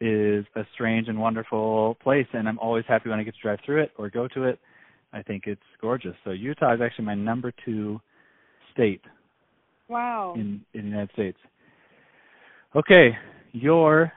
is 0.00 0.46
a 0.56 0.62
strange 0.74 1.06
and 1.06 1.20
wonderful 1.20 1.96
place, 2.02 2.26
and 2.32 2.48
I'm 2.48 2.58
always 2.58 2.84
happy 2.88 3.08
when 3.08 3.20
I 3.20 3.22
get 3.22 3.34
to 3.34 3.40
drive 3.40 3.60
through 3.64 3.82
it 3.82 3.92
or 3.96 4.10
go 4.10 4.26
to 4.28 4.44
it. 4.44 4.58
I 5.12 5.22
think 5.22 5.44
it's 5.46 5.60
gorgeous. 5.80 6.14
So 6.24 6.30
Utah 6.30 6.74
is 6.74 6.80
actually 6.82 7.04
my 7.04 7.14
number 7.14 7.52
two 7.64 8.00
state 8.72 9.02
Wow. 9.88 10.34
in 10.36 10.64
in 10.74 10.82
the 10.82 10.88
United 10.88 11.10
States. 11.12 11.38
Okay, 12.76 13.16
your 13.52 14.12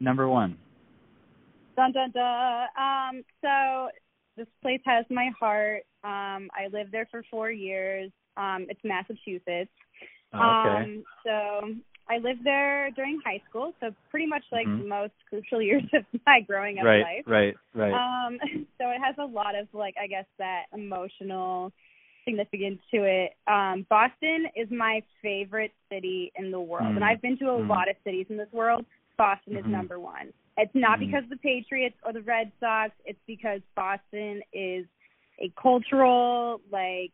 number 0.00 0.28
one. 0.28 0.58
Dun 1.76 1.92
dun 1.92 2.10
dun. 2.10 2.66
Um, 2.76 3.22
so 3.40 3.88
this 4.36 4.46
place 4.62 4.80
has 4.84 5.04
my 5.10 5.30
heart. 5.38 5.82
Um, 6.02 6.50
I 6.52 6.68
lived 6.72 6.92
there 6.92 7.06
for 7.10 7.22
four 7.30 7.50
years. 7.50 8.10
Um, 8.36 8.66
it's 8.68 8.80
Massachusetts. 8.84 9.70
Oh, 10.32 10.38
okay. 10.38 10.82
Um, 10.82 11.04
so 11.24 11.74
I 12.08 12.18
lived 12.18 12.44
there 12.44 12.90
during 12.92 13.20
high 13.24 13.40
school, 13.48 13.72
so 13.80 13.94
pretty 14.10 14.26
much 14.26 14.44
like 14.50 14.66
Mhm. 14.66 14.82
the 14.82 14.88
most 14.88 15.14
crucial 15.28 15.62
years 15.62 15.84
of 15.92 16.04
my 16.26 16.40
growing 16.40 16.78
up 16.78 16.84
right, 16.84 17.02
life. 17.02 17.24
right, 17.26 17.56
right. 17.74 17.92
Um, 17.92 18.38
so 18.78 18.90
it 18.90 18.98
has 19.00 19.16
a 19.18 19.24
lot 19.24 19.54
of 19.54 19.72
like 19.72 19.94
I 20.00 20.06
guess 20.06 20.26
that 20.38 20.64
emotional 20.72 21.72
significance 22.24 22.80
to 22.92 23.04
it. 23.04 23.34
Um, 23.46 23.86
Boston 23.88 24.46
is 24.56 24.70
my 24.70 25.02
favorite 25.22 25.72
city 25.88 26.32
in 26.36 26.50
the 26.50 26.60
world, 26.60 26.86
Mm. 26.92 26.96
and 26.96 27.04
I've 27.04 27.20
been 27.20 27.36
to 27.38 27.50
a 27.50 27.58
Mm. 27.58 27.68
lot 27.68 27.88
of 27.88 27.96
cities 28.04 28.26
in 28.30 28.36
this 28.36 28.52
world. 28.52 28.84
Boston 29.16 29.56
is 29.56 29.64
Mhm. 29.64 29.70
number 29.70 29.98
one. 30.00 30.32
It's 30.56 30.74
not 30.74 30.98
Mhm. 30.98 31.06
because 31.06 31.24
of 31.24 31.30
the 31.30 31.36
Patriots 31.38 31.96
or 32.04 32.12
the 32.12 32.22
Red 32.22 32.52
Sox. 32.60 32.94
It's 33.04 33.20
because 33.26 33.62
Boston 33.74 34.42
is 34.52 34.86
a 35.38 35.48
cultural, 35.50 36.60
like, 36.70 37.12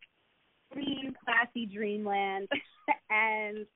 clean, 0.72 1.14
classy 1.24 1.66
dreamland, 1.66 2.48
and 3.10 3.66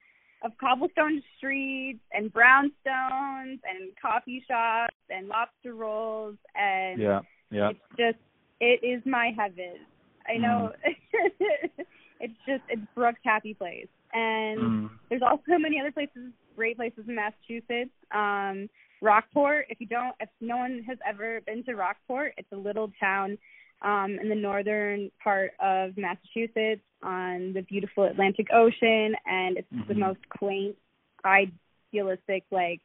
of 0.42 0.56
cobblestone 0.58 1.22
streets 1.36 2.00
and 2.12 2.32
brownstones 2.32 3.60
and 3.64 3.94
coffee 4.00 4.40
shops 4.48 4.96
and 5.10 5.28
lobster 5.28 5.74
rolls 5.74 6.36
and 6.54 6.98
yeah, 6.98 7.20
yeah. 7.50 7.70
it's 7.70 7.80
just 7.96 8.18
it 8.60 8.82
is 8.82 9.04
my 9.04 9.32
heaven. 9.32 9.84
I 10.30 10.36
know 10.36 10.72
it's 12.20 12.34
just 12.46 12.62
it's 12.68 12.82
Brooke's 12.94 13.20
happy 13.24 13.54
place. 13.54 13.88
And 14.12 14.60
Mm. 14.60 14.90
there's 15.08 15.22
also 15.22 15.58
many 15.58 15.80
other 15.80 15.92
places, 15.92 16.32
great 16.56 16.76
places 16.76 17.04
in 17.08 17.14
Massachusetts. 17.14 17.90
Um 18.12 18.68
Rockport, 19.02 19.66
if 19.70 19.80
you 19.80 19.86
don't 19.86 20.14
if 20.20 20.28
no 20.40 20.56
one 20.58 20.84
has 20.86 20.98
ever 21.06 21.40
been 21.46 21.64
to 21.64 21.74
Rockport, 21.74 22.34
it's 22.36 22.52
a 22.52 22.56
little 22.56 22.92
town 23.00 23.38
um 23.82 24.18
in 24.22 24.28
the 24.28 24.34
northern 24.34 25.10
part 25.22 25.52
of 25.60 25.96
Massachusetts 25.96 26.82
on 27.02 27.52
the 27.54 27.62
beautiful 27.62 28.04
Atlantic 28.04 28.48
Ocean 28.52 29.14
and 29.26 29.56
it's 29.56 29.68
the 29.88 29.94
Mhm. 29.94 29.98
most 29.98 30.28
quaint, 30.28 30.76
idealistic 31.24 32.44
like 32.50 32.80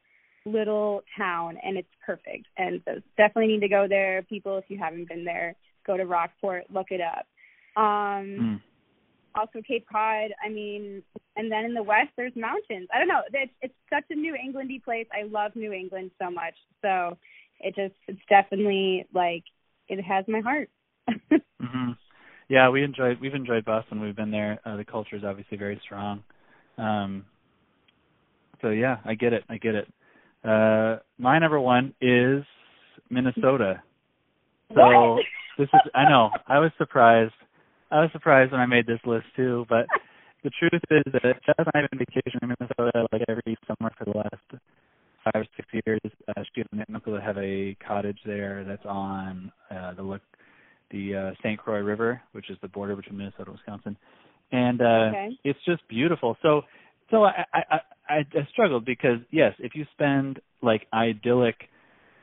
little 0.46 1.04
town 1.18 1.58
and 1.64 1.78
it's 1.78 1.94
perfect. 2.06 2.46
And 2.58 2.82
so 2.86 3.02
definitely 3.18 3.48
need 3.54 3.62
to 3.62 3.68
go 3.68 3.88
there. 3.88 4.22
People 4.24 4.58
if 4.58 4.66
you 4.70 4.78
haven't 4.78 5.10
been 5.10 5.26
there, 5.26 5.56
go 5.86 5.98
to 5.98 6.06
Rockport, 6.06 6.70
look 6.72 6.92
it 6.92 7.02
up. 7.02 7.26
Um 7.76 8.40
Mm. 8.40 8.62
also 9.36 9.62
Cape 9.68 9.86
Cod. 9.92 10.32
I 10.44 10.50
mean, 10.50 11.04
and 11.36 11.52
then 11.52 11.66
in 11.66 11.74
the 11.74 11.84
west 11.84 12.10
there's 12.16 12.36
mountains. 12.36 12.88
I 12.94 13.00
don't 13.00 13.08
know. 13.08 13.22
It's 13.34 13.54
it's 13.62 13.74
such 13.90 14.06
a 14.10 14.16
New 14.16 14.34
Englandy 14.34 14.84
place. 14.84 15.08
I 15.14 15.24
love 15.24 15.56
New 15.56 15.74
England 15.74 16.12
so 16.22 16.30
much. 16.32 16.56
So 16.82 17.18
it 17.60 17.76
just 17.76 17.96
it's 18.08 18.22
definitely 18.30 19.06
like 19.14 19.44
it 19.88 20.02
has 20.02 20.26
my 20.28 20.40
heart. 20.40 20.70
hmm 21.62 21.92
Yeah, 22.50 22.70
we 22.70 22.84
enjoyed 22.84 23.20
we've 23.20 23.34
enjoyed 23.36 23.66
Boston. 23.66 24.02
We've 24.02 24.16
been 24.16 24.32
there. 24.32 24.60
Uh, 24.66 24.78
the 24.78 24.86
culture 24.86 25.16
is 25.16 25.24
obviously 25.24 25.58
very 25.58 25.80
strong. 25.84 26.24
Um, 26.78 27.26
so 28.62 28.70
yeah, 28.70 28.98
I 29.06 29.16
get 29.16 29.34
it. 29.34 29.44
I 29.50 29.58
get 29.58 29.76
it. 29.76 29.88
Uh, 30.44 30.98
my 31.18 31.40
number 31.40 31.60
one 31.60 31.94
is 32.02 32.44
Minnesota. 33.10 33.82
So 34.74 34.82
What? 34.82 35.26
this 35.58 35.70
is 35.74 35.82
I 35.94 36.10
know 36.10 36.32
I 36.48 36.60
was 36.60 36.72
surprised. 36.78 37.34
I 37.92 38.02
was 38.02 38.10
surprised 38.12 38.52
when 38.52 38.62
I 38.62 38.66
made 38.66 38.88
this 38.88 39.00
list 39.06 39.26
too, 39.36 39.66
but 39.70 39.86
the 40.44 40.52
truth 40.60 40.82
is 40.92 41.04
that 41.14 41.44
Jess 41.46 41.56
and 41.58 41.68
I 41.74 41.80
have 41.82 41.90
been 41.92 42.00
vacationing 42.00 42.44
in 42.44 42.56
Minnesota 42.60 43.08
like 43.12 43.24
every 43.28 43.58
summer 43.68 43.92
for 43.98 44.06
the 44.06 44.18
last 44.18 44.64
five 45.24 45.42
or 45.42 45.46
six 45.56 45.68
years. 45.86 46.02
Uh, 46.28 46.44
she 46.54 46.64
and 46.72 46.82
an 46.88 46.96
uncle 46.96 47.20
have 47.20 47.38
a 47.38 47.76
cottage 47.86 48.20
there 48.26 48.64
that's 48.64 48.86
on 48.86 49.52
uh, 49.72 49.94
the 49.94 50.04
look 50.04 50.22
the 50.92 51.16
uh, 51.16 51.32
St. 51.40 51.60
Croix 51.60 51.80
River, 51.80 52.22
which 52.34 52.50
is 52.50 52.58
the 52.62 52.68
border 52.68 52.96
between 52.96 53.18
Minnesota 53.18 53.46
and 53.50 53.54
Wisconsin, 53.54 53.98
and 54.52 54.82
uh, 54.82 55.10
Okay. 55.10 55.38
it's 55.44 55.60
just 55.66 55.88
beautiful. 55.88 56.38
So 56.42 56.62
so 57.12 57.24
I 57.24 57.46
I 57.54 57.62
I 58.10 58.16
I 58.18 58.48
struggled 58.52 58.86
because 58.86 59.20
yes, 59.32 59.54
if 59.60 59.74
you 59.76 59.86
spend 59.94 60.40
like 60.62 60.88
idyllic 60.94 61.56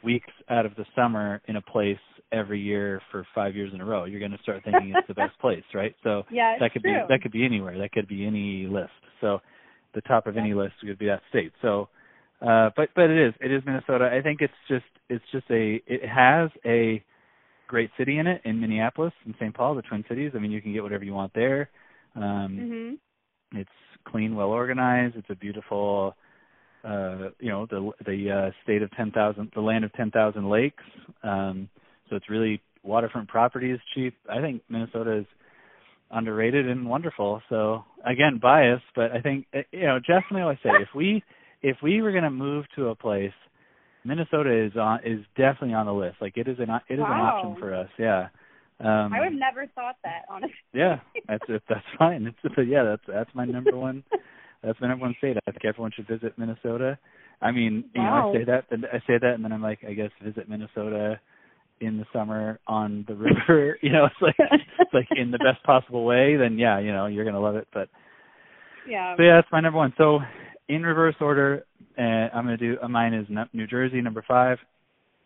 weeks 0.02 0.32
out 0.50 0.66
of 0.66 0.74
the 0.76 0.84
summer 0.96 1.40
in 1.46 1.56
a 1.56 1.62
place 1.62 1.98
every 2.32 2.60
year 2.60 3.00
for 3.10 3.26
five 3.34 3.54
years 3.54 3.72
in 3.74 3.80
a 3.80 3.84
row, 3.84 4.04
you're 4.04 4.20
going 4.20 4.32
to 4.32 4.42
start 4.42 4.62
thinking 4.64 4.90
it's 4.90 5.06
the 5.08 5.14
best 5.14 5.38
place, 5.40 5.64
right? 5.74 5.94
So 6.02 6.24
Yeah, 6.30 6.56
that 6.60 6.72
could 6.72 6.82
true. 6.82 6.92
be 6.94 7.06
that 7.08 7.22
could 7.22 7.32
be 7.32 7.44
anywhere. 7.44 7.78
That 7.78 7.92
could 7.92 8.08
be 8.08 8.24
any 8.26 8.66
list. 8.66 8.90
So 9.20 9.40
the 9.94 10.00
top 10.02 10.26
of 10.26 10.36
any 10.36 10.54
list 10.54 10.74
would 10.84 10.98
be 10.98 11.06
that 11.06 11.22
state. 11.28 11.52
So 11.62 11.88
uh 12.40 12.70
but 12.76 12.88
but 12.94 13.10
it 13.10 13.28
is 13.28 13.34
it 13.40 13.52
is 13.52 13.62
Minnesota. 13.64 14.10
I 14.12 14.22
think 14.22 14.40
it's 14.40 14.52
just 14.68 14.84
it's 15.08 15.24
just 15.32 15.46
a 15.50 15.80
it 15.86 16.08
has 16.08 16.50
a 16.64 17.02
great 17.68 17.90
city 17.96 18.18
in 18.18 18.26
it 18.26 18.40
in 18.44 18.60
Minneapolis 18.60 19.12
and 19.24 19.34
St. 19.38 19.54
Paul, 19.54 19.74
the 19.74 19.82
Twin 19.82 20.04
Cities. 20.08 20.32
I 20.34 20.38
mean 20.38 20.50
you 20.50 20.60
can 20.62 20.72
get 20.72 20.82
whatever 20.82 21.04
you 21.04 21.14
want 21.14 21.32
there. 21.34 21.70
Um 22.16 22.58
Mhm. 22.60 22.98
it's 23.54 23.70
clean, 24.04 24.34
well 24.34 24.48
organized. 24.48 25.16
It's 25.16 25.30
a 25.30 25.34
beautiful, 25.34 26.16
uh, 26.84 27.28
you 27.38 27.50
know, 27.50 27.66
the 27.66 27.90
the 28.06 28.30
uh, 28.30 28.50
state 28.62 28.82
of 28.82 28.90
ten 28.92 29.10
thousand, 29.10 29.50
the 29.54 29.60
land 29.60 29.84
of 29.84 29.92
ten 29.92 30.10
thousand 30.10 30.48
lakes. 30.48 30.82
Um, 31.22 31.68
so 32.12 32.16
it's 32.16 32.28
really 32.28 32.60
waterfront 32.82 33.28
property 33.28 33.70
is 33.70 33.80
cheap. 33.94 34.14
I 34.28 34.40
think 34.40 34.62
Minnesota 34.68 35.20
is 35.20 35.26
underrated 36.10 36.68
and 36.68 36.86
wonderful. 36.86 37.40
So 37.48 37.84
again, 38.04 38.38
biased, 38.40 38.84
but 38.94 39.12
I 39.12 39.20
think 39.22 39.46
uh, 39.54 39.60
you 39.72 39.86
know, 39.86 39.98
Jess 39.98 40.22
and 40.28 40.38
I 40.38 40.42
always 40.42 40.58
say 40.62 40.70
if 40.80 40.88
we 40.94 41.24
if 41.62 41.78
we 41.82 42.02
were 42.02 42.12
going 42.12 42.24
to 42.24 42.30
move 42.30 42.66
to 42.76 42.88
a 42.88 42.94
place, 42.94 43.32
Minnesota 44.04 44.66
is 44.66 44.76
on 44.76 45.00
is 45.04 45.24
definitely 45.36 45.74
on 45.74 45.86
the 45.86 45.94
list. 45.94 46.16
Like 46.20 46.36
it 46.36 46.48
is 46.48 46.58
an 46.58 46.68
it 46.88 46.94
is 46.94 47.00
an 47.00 47.04
option 47.04 47.56
for 47.58 47.74
us. 47.74 47.88
Yeah. 47.98 48.28
Um, 48.80 49.12
I 49.12 49.20
would 49.20 49.32
have 49.32 49.38
never 49.38 49.66
thought 49.76 49.94
that, 50.02 50.22
honestly. 50.28 50.56
yeah, 50.74 50.96
that's 51.28 51.44
it. 51.48 51.62
That's 51.68 51.84
fine. 51.98 52.26
It's 52.26 52.54
yeah, 52.68 52.82
that's 52.84 53.02
that's 53.06 53.30
my 53.34 53.46
number 53.46 53.76
one. 53.76 54.02
That's 54.62 54.80
my 54.80 54.88
number 54.88 55.04
one 55.04 55.14
state. 55.18 55.36
I 55.46 55.50
think 55.50 55.64
everyone 55.64 55.92
should 55.94 56.08
visit 56.08 56.36
Minnesota. 56.36 56.98
I 57.40 57.50
mean, 57.50 57.84
you 57.94 58.02
know, 58.02 58.30
I 58.30 58.38
say 58.38 58.44
that, 58.44 58.64
and 58.70 58.86
I 58.86 58.98
say 59.06 59.18
that, 59.20 59.34
and 59.34 59.44
then 59.44 59.52
I'm 59.52 59.62
like, 59.62 59.80
I 59.88 59.92
guess 59.92 60.10
visit 60.22 60.48
Minnesota 60.48 61.18
in 61.82 61.98
the 61.98 62.06
summer 62.12 62.60
on 62.66 63.04
the 63.08 63.14
river. 63.14 63.78
you 63.82 63.92
know, 63.92 64.06
it's 64.06 64.22
like 64.22 64.36
it's 64.38 64.94
like 64.94 65.08
in 65.16 65.30
the 65.30 65.38
best 65.38 65.62
possible 65.64 66.04
way. 66.04 66.36
Then 66.36 66.58
yeah, 66.58 66.78
you 66.78 66.92
know, 66.92 67.06
you're 67.06 67.24
gonna 67.24 67.40
love 67.40 67.56
it. 67.56 67.68
But 67.72 67.88
yeah. 68.88 69.16
so 69.16 69.22
yeah, 69.22 69.36
that's 69.36 69.52
my 69.52 69.60
number 69.60 69.78
one. 69.78 69.92
So 69.98 70.20
in 70.68 70.82
reverse 70.82 71.16
order, 71.20 71.64
uh, 71.98 72.00
I'm 72.00 72.44
gonna 72.44 72.56
do 72.56 72.76
uh, 72.82 72.88
mine 72.88 73.12
is 73.12 73.26
New 73.52 73.66
Jersey 73.66 74.00
number 74.00 74.24
five, 74.26 74.58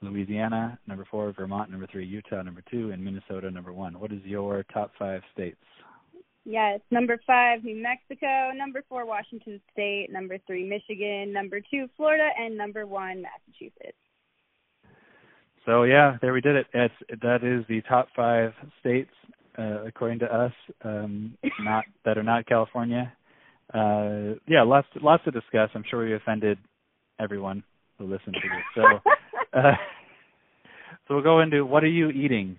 Louisiana 0.01 0.79
number 0.87 1.07
four, 1.11 1.33
Vermont 1.33 1.71
number 1.71 1.87
three, 1.93 2.07
Utah 2.07 2.43
number 2.43 2.63
two, 2.71 2.91
and 2.91 3.05
Minnesota 3.05 3.51
number 3.51 3.73
one. 3.73 4.01
What 4.01 4.13
is 4.13 4.21
your 4.25 4.65
top 4.73 4.93
five 4.99 5.23
states? 5.33 5.59
Yes, 6.49 6.79
number 6.93 7.19
five, 7.27 7.65
New 7.65 7.83
Mexico. 7.83 8.53
Number 8.55 8.85
four, 8.89 9.05
Washington 9.05 9.61
State. 9.73 10.07
Number 10.13 10.39
three, 10.47 10.63
Michigan. 10.63 11.33
Number 11.33 11.61
two, 11.61 11.89
Florida, 11.97 12.29
and 12.39 12.57
number 12.57 12.87
one, 12.87 13.23
Massachusetts. 13.23 13.99
So 15.67 15.83
yeah, 15.83 16.17
there 16.23 16.33
we 16.33 16.41
did 16.41 16.57
it. 16.57 16.67
It's 16.73 16.95
that 17.23 17.43
is 17.43 17.65
the 17.69 17.83
top 17.89 18.09
five 18.15 18.53
states 18.81 19.11
uh, 19.59 19.85
according 19.85 20.21
to 20.21 20.27
us, 20.27 20.53
um, 20.85 21.37
not 21.65 21.85
that 22.05 22.17
are 22.17 22.23
not 22.23 22.47
California. 22.47 23.13
Uh, 23.75 24.39
yeah, 24.47 24.63
lots 24.63 24.87
lots 25.03 25.25
to 25.25 25.31
discuss. 25.31 25.71
I'm 25.75 25.85
sure 25.91 26.05
we 26.05 26.15
offended 26.15 26.59
everyone 27.19 27.65
who 27.99 28.05
listened 28.05 28.37
to 28.37 28.49
this. 28.49 28.65
So 28.75 28.83
uh, 29.59 29.73
so 31.09 31.15
we'll 31.15 31.23
go 31.23 31.41
into 31.41 31.65
what 31.67 31.83
are 31.83 31.89
you 31.89 32.11
eating 32.11 32.57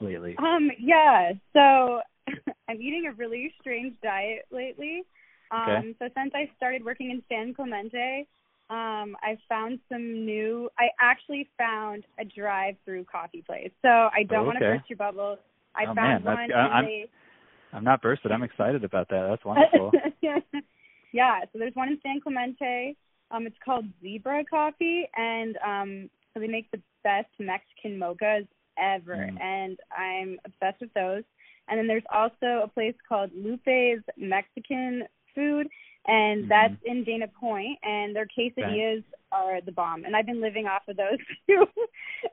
lately? 0.00 0.36
um, 0.38 0.70
yeah. 0.78 1.32
So 1.52 2.00
I'm 2.68 2.80
eating 2.80 3.10
a 3.10 3.14
really 3.14 3.52
strange 3.60 3.94
diet 4.02 4.46
lately. 4.50 5.02
Um, 5.50 5.62
Okay. 5.62 5.96
so 5.98 6.08
since 6.16 6.32
I 6.34 6.48
started 6.56 6.84
working 6.84 7.10
in 7.10 7.22
San 7.28 7.52
Clemente, 7.52 8.28
um, 8.70 9.16
I 9.22 9.36
found 9.48 9.80
some 9.90 10.24
new. 10.24 10.70
I 10.78 10.88
actually 11.00 11.48
found 11.58 12.04
a 12.18 12.24
drive-through 12.24 13.04
coffee 13.04 13.42
place. 13.46 13.70
So 13.82 13.88
I 13.88 14.22
don't 14.28 14.40
Oh, 14.40 14.44
want 14.44 14.58
to 14.58 14.64
burst 14.64 14.88
your 14.88 14.96
bubble. 14.96 15.38
I 15.74 15.84
Oh, 15.84 15.94
found 15.94 15.96
man, 15.96 16.24
one. 16.24 16.36
I- 16.38 16.44
and 16.44 16.52
I'm- 16.54 16.84
they, 16.84 17.10
I'm 17.72 17.84
not 17.84 18.00
bursted. 18.02 18.32
I'm 18.32 18.42
excited 18.42 18.84
about 18.84 19.08
that. 19.08 19.26
That's 19.28 19.44
wonderful. 19.44 19.92
yeah, 21.12 21.40
so 21.52 21.58
there's 21.58 21.74
one 21.74 21.88
in 21.88 22.00
San 22.02 22.20
Clemente. 22.20 22.96
Um, 23.30 23.46
it's 23.46 23.56
called 23.64 23.86
Zebra 24.02 24.44
Coffee, 24.44 25.08
and 25.16 25.56
um, 25.64 26.10
so 26.34 26.40
they 26.40 26.48
make 26.48 26.70
the 26.70 26.80
best 27.04 27.28
Mexican 27.38 27.98
mochas 27.98 28.46
ever, 28.78 29.16
Mm. 29.16 29.40
and 29.40 29.78
I'm 29.96 30.38
obsessed 30.44 30.80
with 30.80 30.92
those. 30.94 31.22
And 31.68 31.78
then 31.78 31.86
there's 31.86 32.06
also 32.12 32.62
a 32.64 32.68
place 32.68 32.94
called 33.08 33.30
Lupe's 33.34 34.02
Mexican 34.16 35.04
Food, 35.34 35.68
and 36.06 36.44
Mhm. 36.44 36.48
that's 36.48 36.74
in 36.84 37.04
Dana 37.04 37.28
Point, 37.28 37.78
and 37.82 38.14
their 38.14 38.26
quesadillas 38.26 39.04
are 39.32 39.60
the 39.60 39.72
bomb. 39.72 40.04
And 40.04 40.16
I've 40.16 40.26
been 40.26 40.40
living 40.40 40.66
off 40.66 40.88
of 40.88 40.96
those 40.96 41.18
too, 41.46 41.66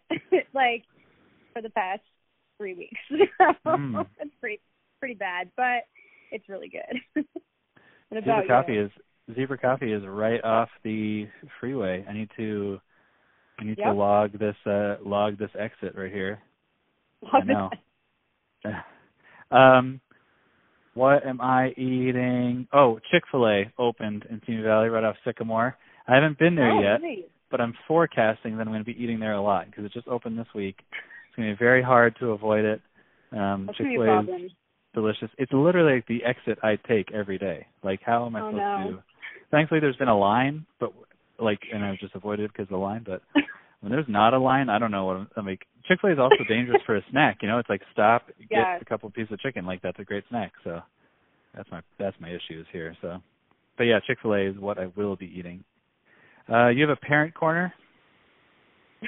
like 0.54 0.84
for 1.54 1.62
the 1.62 1.70
past 1.70 2.02
three 2.58 2.74
weeks. 2.74 3.00
So 3.10 3.16
Mm. 3.66 4.08
it's 4.20 4.36
pretty 4.40 4.60
pretty 5.00 5.16
bad, 5.16 5.52
but 5.56 5.84
it's 6.32 6.48
really 6.50 6.70
good. 6.70 7.26
what 8.10 8.24
Zebra 8.24 8.34
about 8.34 8.48
Coffee 8.48 8.78
is 8.78 8.92
Zebra 9.36 9.58
Coffee 9.58 9.92
is 9.92 10.04
right 10.06 10.44
off 10.44 10.70
the 10.84 11.28
freeway. 11.60 12.06
I 12.08 12.14
need 12.14 12.30
to 12.38 12.80
I 13.60 13.64
need 13.66 13.78
to 13.78 13.92
log 13.94 14.38
this 14.40 14.56
uh 14.66 14.96
log 15.04 15.38
this 15.38 15.52
exit 15.60 15.96
right 15.96 16.12
here. 16.12 16.42
Love 17.34 17.46
know. 17.46 17.70
um 19.52 20.00
what 20.98 21.26
am 21.26 21.40
I 21.40 21.70
eating? 21.78 22.68
Oh, 22.74 23.00
Chick-fil-A 23.12 23.72
opened 23.78 24.26
in 24.30 24.42
Simi 24.46 24.64
Valley 24.64 24.90
right 24.90 25.04
off 25.04 25.16
Sycamore. 25.24 25.78
I 26.08 26.16
haven't 26.16 26.40
been 26.40 26.56
there 26.56 26.72
oh, 26.72 26.82
yet, 26.82 27.02
nice. 27.02 27.20
but 27.52 27.62
I'm 27.62 27.74
forecasting 27.88 28.58
that 28.58 28.62
I'm 28.62 28.74
going 28.74 28.80
to 28.80 28.86
be 28.86 29.02
eating 29.02 29.20
there 29.20 29.34
a 29.34 29.42
lot 29.42 29.68
because 29.68 29.86
it 29.86 29.94
just 29.94 30.08
opened 30.08 30.38
this 30.40 30.48
week. 30.56 30.78
It's 30.80 31.36
going 31.36 31.50
to 31.50 31.56
be 31.56 31.60
very 31.60 31.84
hard 31.84 32.16
to 32.20 32.32
avoid 32.32 32.66
it. 32.66 32.82
Um 33.34 33.70
gonna 33.78 33.90
be 33.90 33.96
a 33.96 34.46
is 34.46 34.52
delicious. 34.94 35.30
It's 35.38 35.52
literally 35.52 35.96
like 35.96 36.08
the 36.08 36.24
exit 36.24 36.60
I 36.64 36.78
take 36.88 37.12
every 37.12 37.38
day. 37.38 37.68
Like 37.84 38.00
how 38.06 38.26
am 38.26 38.36
I 38.36 38.42
Oh, 38.42 38.52
supposed 38.52 38.64
no. 38.64 38.92
to? 38.92 39.04
Thankfully, 39.52 39.80
there's 39.80 39.98
been 39.98 40.08
a 40.08 40.18
line, 40.18 40.66
but 40.80 40.94
like, 41.40 41.60
and 41.74 41.84
I've 41.84 42.00
just 42.00 42.16
avoided 42.16 42.46
it 42.46 42.52
because 42.52 42.64
of 42.64 42.70
the 42.70 42.78
line. 42.78 43.04
But 43.06 43.22
when 43.82 43.92
there's 43.92 44.06
not 44.08 44.34
a 44.34 44.40
line, 44.40 44.70
I 44.70 44.80
don't 44.80 44.92
know 44.92 45.06
what 45.06 45.18
I'm, 45.18 45.28
I'm 45.38 45.46
like. 45.46 45.66
Chick 45.88 46.00
Fil 46.02 46.10
A 46.10 46.14
is 46.14 46.20
also 46.20 46.44
dangerous 46.50 46.82
for 46.86 46.98
a 46.98 47.02
snack. 47.12 47.38
You 47.42 47.48
know, 47.48 47.60
it's 47.60 47.70
like 47.70 47.82
stop, 47.94 48.28
get 48.50 48.82
a 48.82 48.86
couple 48.86 49.10
pieces 49.10 49.32
of 49.34 49.40
chicken. 49.40 49.66
Like 49.66 49.82
that's 49.82 50.00
a 50.00 50.04
great 50.04 50.24
snack. 50.30 50.52
So 50.64 50.82
that's 51.56 51.70
my 51.72 51.82
that's 52.00 52.16
my 52.20 52.30
issues 52.30 52.66
here. 52.72 52.96
So, 53.02 53.18
but 53.78 53.84
yeah, 53.84 54.00
Chick 54.06 54.20
Fil 54.22 54.34
A 54.34 54.50
is 54.50 54.58
what 54.58 54.78
I 54.78 54.88
will 54.96 55.16
be 55.16 55.32
eating. 55.34 55.64
Uh, 56.52 56.68
you 56.70 56.88
have 56.88 56.98
a 56.98 57.06
parent 57.06 57.34
corner. 57.34 57.74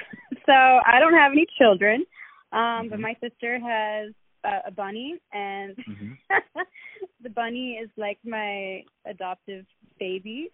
so 0.46 0.52
I 0.52 0.98
don't 1.00 1.14
have 1.14 1.32
any 1.32 1.46
children, 1.58 2.04
um, 2.52 2.88
but 2.88 2.98
Mhm. 2.98 3.02
my 3.02 3.16
sister 3.20 3.58
has 3.58 4.12
uh, 4.44 4.60
a 4.66 4.70
bunny, 4.70 5.18
and 5.32 5.76
Mhm. 5.88 6.16
the 7.22 7.30
bunny 7.30 7.72
is 7.72 7.90
like 7.96 8.18
my 8.24 8.84
adoptive 9.04 9.66
baby. 9.98 10.48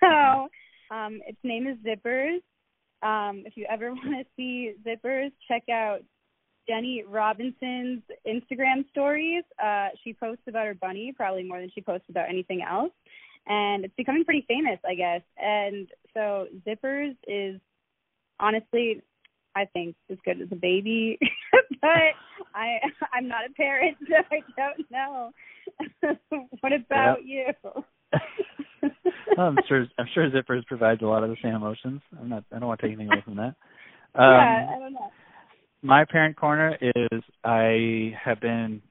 so 0.00 0.48
um, 0.90 1.20
its 1.26 1.38
name 1.44 1.66
is 1.66 1.76
Zippers. 1.78 2.40
Um, 3.02 3.44
if 3.46 3.56
you 3.56 3.66
ever 3.70 3.90
want 3.94 4.18
to 4.18 4.24
see 4.36 4.74
Zippers, 4.86 5.32
check 5.48 5.68
out 5.68 6.00
Jenny 6.68 7.02
Robinson's 7.06 8.02
Instagram 8.26 8.88
stories. 8.90 9.44
Uh, 9.62 9.88
she 10.04 10.12
posts 10.12 10.44
about 10.48 10.66
her 10.66 10.74
bunny 10.74 11.12
probably 11.16 11.42
more 11.42 11.60
than 11.60 11.70
she 11.74 11.80
posts 11.80 12.06
about 12.08 12.28
anything 12.28 12.62
else. 12.62 12.92
And 13.46 13.84
it's 13.84 13.94
becoming 13.96 14.24
pretty 14.24 14.44
famous, 14.46 14.78
I 14.86 14.94
guess. 14.94 15.22
And 15.38 15.88
so 16.14 16.46
Zippers 16.66 17.16
is 17.26 17.60
honestly, 18.38 19.02
I 19.56 19.64
think, 19.64 19.96
as 20.10 20.18
good 20.24 20.40
as 20.40 20.48
a 20.52 20.56
baby. 20.56 21.18
but 21.80 22.14
I 22.54 22.78
I'm 23.12 23.28
not 23.28 23.46
a 23.48 23.52
parent, 23.54 23.96
so 24.08 24.16
I 24.30 24.40
don't 24.56 24.90
know. 24.90 25.32
what 26.60 26.72
about 26.72 27.24
you? 27.24 27.46
I'm 29.38 29.56
sure 29.68 29.86
I'm 29.98 30.06
sure 30.14 30.30
Zippers 30.30 30.66
provides 30.66 31.02
a 31.02 31.06
lot 31.06 31.22
of 31.22 31.30
the 31.30 31.36
same 31.42 31.54
emotions. 31.54 32.00
I'm 32.18 32.28
not 32.28 32.44
I 32.54 32.58
don't 32.58 32.68
want 32.68 32.80
to 32.80 32.86
take 32.86 32.96
anything 32.96 33.12
away 33.12 33.22
from 33.24 33.36
that. 33.36 33.54
Um, 34.12 34.24
yeah, 34.24 34.66
I 34.74 34.78
don't 34.80 34.92
know. 34.92 35.12
My 35.82 36.04
parent 36.04 36.34
corner 36.34 36.76
is 36.82 37.22
I 37.44 38.12
have 38.24 38.40
been 38.40 38.82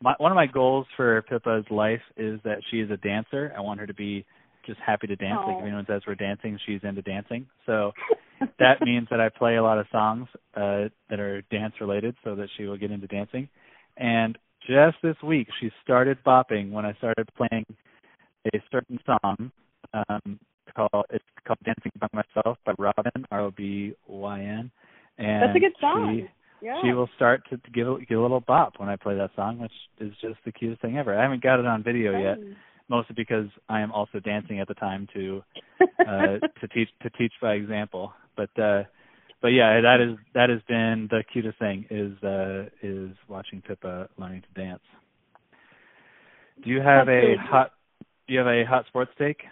my, 0.00 0.14
one 0.18 0.30
of 0.30 0.36
my 0.36 0.46
goals 0.46 0.86
for 0.96 1.22
Pippa's 1.22 1.64
life 1.70 2.00
is 2.16 2.38
that 2.44 2.58
she 2.70 2.78
is 2.78 2.90
a 2.90 2.96
dancer. 2.96 3.52
I 3.56 3.60
want 3.60 3.80
her 3.80 3.86
to 3.86 3.94
be 3.94 4.24
just 4.66 4.78
happy 4.84 5.06
to 5.08 5.16
dance. 5.16 5.40
Like 5.44 5.56
if 5.56 5.62
anyone 5.64 5.84
says 5.88 6.02
we're 6.06 6.14
dancing, 6.14 6.58
she's 6.66 6.80
into 6.82 7.02
dancing. 7.02 7.46
So 7.66 7.92
that 8.58 8.80
means 8.82 9.08
that 9.10 9.20
I 9.20 9.30
play 9.30 9.56
a 9.56 9.62
lot 9.62 9.78
of 9.78 9.86
songs 9.90 10.28
uh, 10.54 10.88
that 11.10 11.18
are 11.18 11.42
dance 11.50 11.74
related, 11.80 12.14
so 12.22 12.36
that 12.36 12.48
she 12.56 12.64
will 12.64 12.76
get 12.76 12.90
into 12.90 13.06
dancing. 13.06 13.48
And 13.96 14.38
just 14.66 14.96
this 15.02 15.16
week, 15.24 15.48
she 15.60 15.70
started 15.82 16.18
bopping 16.24 16.70
when 16.70 16.84
I 16.84 16.92
started 16.94 17.28
playing 17.36 17.64
a 18.54 18.58
certain 18.70 19.00
song 19.04 19.50
um, 19.94 20.38
called 20.78 21.06
it's 21.10 21.24
called 21.46 21.58
"Dancing 21.64 21.92
by 21.98 22.08
Myself" 22.12 22.58
by 22.64 22.72
Robyn 22.78 23.24
R 23.30 23.40
O 23.40 23.50
B 23.50 23.94
Y 24.06 24.40
N. 24.40 24.70
And 25.18 25.42
that's 25.42 25.56
a 25.56 25.60
good 25.60 25.72
song. 25.80 26.20
She, 26.20 26.66
yeah. 26.66 26.80
she 26.82 26.92
will 26.92 27.08
start 27.16 27.42
to, 27.50 27.56
to 27.56 27.70
give, 27.70 27.88
a, 27.88 27.98
give 28.08 28.18
a 28.18 28.22
little 28.22 28.40
bop 28.40 28.74
when 28.78 28.88
I 28.88 28.96
play 28.96 29.16
that 29.16 29.30
song, 29.34 29.58
which 29.58 29.72
is 30.00 30.12
just 30.20 30.36
the 30.44 30.52
cutest 30.52 30.80
thing 30.80 30.96
ever. 30.96 31.16
I 31.16 31.22
haven't 31.22 31.42
got 31.42 31.58
it 31.60 31.66
on 31.66 31.82
video 31.82 32.18
yet, 32.18 32.38
mostly 32.88 33.14
because 33.16 33.46
I 33.68 33.80
am 33.80 33.92
also 33.92 34.20
dancing 34.20 34.60
at 34.60 34.68
the 34.68 34.74
time 34.74 35.08
to 35.14 35.42
uh, 36.00 36.38
to 36.60 36.68
teach 36.72 36.88
to 37.02 37.10
teach 37.10 37.32
by 37.40 37.54
example. 37.54 38.12
But 38.36 38.50
uh, 38.60 38.84
but 39.40 39.48
yeah, 39.48 39.80
that 39.80 40.00
is 40.00 40.18
that 40.34 40.50
has 40.50 40.60
been 40.68 41.08
the 41.10 41.24
cutest 41.32 41.58
thing 41.58 41.86
is 41.90 42.22
uh, 42.22 42.66
is 42.82 43.10
watching 43.28 43.62
Pippa 43.62 44.08
learning 44.18 44.42
to 44.42 44.60
dance. 44.60 44.82
Do 46.62 46.70
you 46.70 46.80
have 46.80 47.06
That's 47.06 47.24
a 47.24 47.36
hot 47.38 47.72
do 48.26 48.34
you 48.34 48.40
have 48.40 48.48
a 48.48 48.64
hot 48.64 48.86
sports 48.86 49.12
take? 49.18 49.42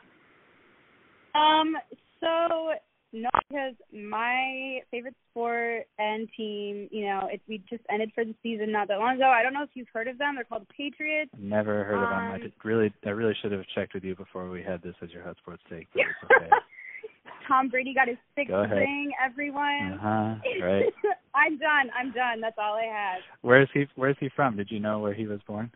Um 1.37 1.77
so 2.20 2.72
no, 3.12 3.31
because 3.49 3.75
my 3.92 4.81
favorite 4.90 5.14
sport 5.31 5.87
and 5.99 6.29
team, 6.37 6.88
you 6.90 7.07
know, 7.07 7.29
it, 7.33 7.40
we 7.49 7.62
just 7.70 7.83
ended 7.90 8.11
for 8.14 8.25
the 8.25 8.35
season 8.42 8.72
not 8.72 8.88
that 8.88 8.99
long 8.99 9.16
ago. 9.16 9.27
I 9.27 9.42
don't 9.42 9.55
know 9.55 9.62
if 9.62 9.70
you've 9.75 9.88
heard 9.92 10.09
of 10.09 10.18
them. 10.18 10.35
They're 10.35 10.44
called 10.44 10.66
the 10.68 10.75
Patriots. 10.77 11.31
Never 11.38 11.85
heard 11.85 11.96
um, 11.96 12.03
of 12.03 12.11
them. 12.11 12.51
I 12.64 12.68
really, 12.68 12.92
I 13.07 13.11
really 13.11 13.35
should 13.40 13.53
have 13.53 13.62
checked 13.75 13.94
with 13.94 14.05
you 14.05 14.14
before 14.16 14.51
we 14.51 14.62
had 14.62 14.83
this 14.83 14.94
as 15.03 15.11
your 15.11 15.22
hot 15.22 15.37
sports 15.38 15.62
take. 15.70 15.87
But 15.94 16.01
it's 16.03 16.31
okay. 16.31 16.51
Tom 17.49 17.68
Brady 17.68 17.94
got 17.94 18.09
his 18.09 18.18
sixth 18.35 18.53
ring. 18.53 19.12
Everyone. 19.25 19.92
Uh 19.92 19.99
huh. 20.01 20.35
Right. 20.62 20.92
I'm 21.35 21.59
done. 21.59 21.90
I'm 21.99 22.12
done. 22.12 22.40
That's 22.40 22.57
all 22.59 22.75
I 22.75 22.85
have. 22.85 23.22
Where 23.42 23.62
is 23.62 23.68
he? 23.72 23.87
Where 23.94 24.11
is 24.11 24.16
he 24.20 24.29
from? 24.35 24.57
Did 24.57 24.70
you 24.70 24.81
know 24.81 24.99
where 24.99 25.14
he 25.14 25.27
was 25.27 25.40
born? 25.46 25.70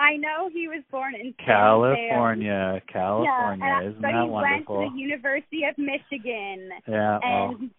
I 0.00 0.16
know 0.16 0.48
he 0.50 0.66
was 0.66 0.82
born 0.90 1.14
in 1.14 1.34
California. 1.44 2.80
California, 2.90 3.64
yeah, 3.64 3.90
isn't 3.90 4.00
that 4.00 4.24
wonderful? 4.24 4.76
But 4.76 4.82
he 4.82 4.82
went 4.82 4.90
to 4.90 4.94
the 4.94 4.98
University 4.98 5.60
of 5.68 5.76
Michigan. 5.76 6.70
Yeah. 6.88 7.18
And 7.22 7.70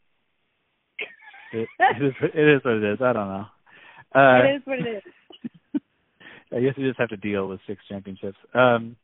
it, 1.53 1.67
it 1.79 2.03
is. 2.03 2.13
It 2.21 2.55
is 2.57 2.61
what 2.63 2.75
it 2.75 2.93
is. 2.93 2.99
I 3.01 3.13
don't 3.13 3.27
know. 3.27 3.45
Uh, 4.13 4.43
it 4.43 4.55
is 4.55 4.61
what 4.65 4.79
it 4.79 4.97
is. 4.97 5.81
I 6.53 6.59
guess 6.59 6.73
you 6.77 6.87
just 6.87 6.99
have 6.99 7.09
to 7.09 7.17
deal 7.17 7.47
with 7.47 7.59
six 7.65 7.81
championships. 7.89 8.37
Um, 8.53 8.97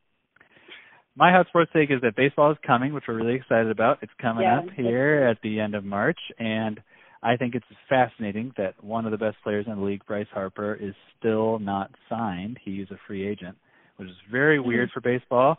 my 1.16 1.32
hot 1.32 1.48
sports 1.48 1.72
take 1.74 1.90
is 1.90 2.02
that 2.04 2.16
baseball 2.16 2.52
is 2.52 2.58
coming, 2.66 2.94
which 2.94 3.06
we're 3.08 3.16
really 3.16 3.36
excited 3.36 3.72
about. 3.72 3.98
It's 4.04 4.12
coming 4.22 4.44
yeah, 4.44 4.60
up 4.60 4.66
here 4.76 5.28
at 5.28 5.38
the 5.42 5.60
end 5.60 5.74
of 5.74 5.84
March, 5.84 6.20
and 6.38 6.80
I 7.24 7.36
think 7.36 7.56
it's 7.56 7.66
fascinating 7.90 8.54
that 8.58 8.82
one 8.84 9.06
of 9.06 9.12
the 9.12 9.18
best 9.18 9.38
players 9.44 9.66
in 9.68 9.76
the 9.76 9.82
league, 9.82 10.06
Bryce 10.06 10.28
Harper, 10.32 10.76
is 10.76 10.94
still 11.18 11.60
not 11.60 11.92
signed. 12.10 12.60
He's 12.64 12.90
a 12.92 12.98
free 13.08 13.28
agent, 13.28 13.58
which 13.98 14.10
is 14.10 14.16
very 14.32 14.58
mm-hmm. 14.58 14.68
weird 14.68 14.92
for 14.92 15.02
baseball. 15.02 15.58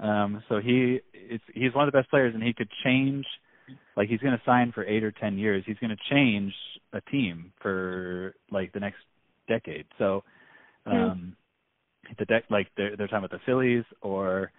Um, 0.00 0.42
so 0.48 0.60
he 0.60 1.00
it's 1.12 1.44
he's 1.54 1.74
one 1.74 1.86
of 1.86 1.92
the 1.92 1.98
best 1.98 2.10
players, 2.10 2.34
and 2.34 2.42
he 2.42 2.52
could 2.52 2.68
change. 2.84 3.26
Like 3.96 4.08
he's 4.08 4.20
going 4.20 4.36
to 4.36 4.42
sign 4.44 4.72
for 4.72 4.84
eight 4.84 5.04
or 5.04 5.12
ten 5.12 5.38
years. 5.38 5.64
He's 5.66 5.78
going 5.78 5.90
to 5.90 6.14
change 6.14 6.52
a 6.92 7.00
team 7.00 7.52
for 7.60 8.34
like 8.50 8.72
the 8.72 8.80
next 8.80 8.98
decade. 9.48 9.86
So, 9.98 10.24
mm-hmm. 10.86 10.96
um, 10.96 11.36
mm-hmm. 12.06 12.12
the 12.18 12.24
deck 12.26 12.44
like 12.50 12.68
they're 12.76 12.96
they're 12.96 13.06
talking 13.06 13.24
about 13.24 13.30
the 13.30 13.44
Phillies 13.46 13.84
or 14.00 14.52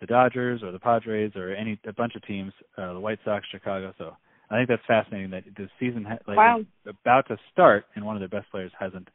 the 0.00 0.06
Dodgers 0.06 0.62
or 0.62 0.72
the 0.72 0.78
Padres 0.78 1.32
or 1.36 1.50
any 1.50 1.78
a 1.86 1.92
bunch 1.92 2.14
of 2.16 2.26
teams, 2.26 2.52
uh, 2.76 2.92
the 2.92 3.00
White 3.00 3.20
Sox, 3.24 3.46
Chicago. 3.50 3.94
So 3.98 4.16
I 4.52 4.58
think 4.58 4.68
that's 4.68 4.82
fascinating 4.86 5.30
that 5.30 5.44
the 5.56 5.68
season 5.80 6.04
ha- 6.04 6.18
like 6.26 6.36
wow. 6.36 6.60
is 6.60 6.66
about 6.86 7.26
to 7.28 7.38
start 7.52 7.86
and 7.94 8.04
one 8.04 8.16
of 8.16 8.20
their 8.20 8.28
best 8.28 8.50
players 8.50 8.72
hasn't 8.78 9.08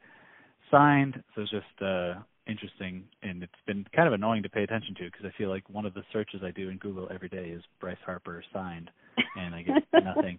signed. 0.70 1.22
So 1.34 1.42
it's 1.42 1.50
just 1.50 1.82
uh, 1.82 2.14
interesting 2.46 3.04
and 3.22 3.42
it's 3.42 3.52
been 3.66 3.86
kind 3.94 4.08
of 4.08 4.14
annoying 4.14 4.42
to 4.42 4.48
pay 4.48 4.62
attention 4.62 4.94
to 4.96 5.04
because 5.04 5.24
I 5.24 5.36
feel 5.38 5.48
like 5.48 5.68
one 5.70 5.86
of 5.86 5.94
the 5.94 6.02
searches 6.12 6.40
I 6.44 6.50
do 6.50 6.70
in 6.70 6.78
Google 6.78 7.08
every 7.12 7.28
day 7.28 7.50
is 7.50 7.62
Bryce 7.80 7.96
Harper 8.04 8.42
signed 8.52 8.90
and 9.36 9.54
I 9.54 9.62
get 9.62 9.82
nothing. 10.04 10.38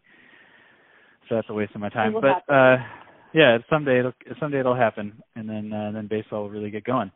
So 1.29 1.35
that's 1.35 1.49
a 1.49 1.53
waste 1.53 1.75
of 1.75 1.81
my 1.81 1.89
time. 1.89 2.15
But 2.19 2.43
happen. 2.47 2.55
uh 2.55 2.77
yeah, 3.33 3.57
someday 3.69 3.99
it'll 3.99 4.13
someday 4.39 4.59
it'll 4.59 4.75
happen 4.75 5.21
and 5.35 5.47
then 5.47 5.71
uh, 5.71 5.91
then 5.93 6.07
baseball 6.07 6.43
will 6.43 6.49
really 6.49 6.71
get 6.71 6.83
going. 6.83 7.11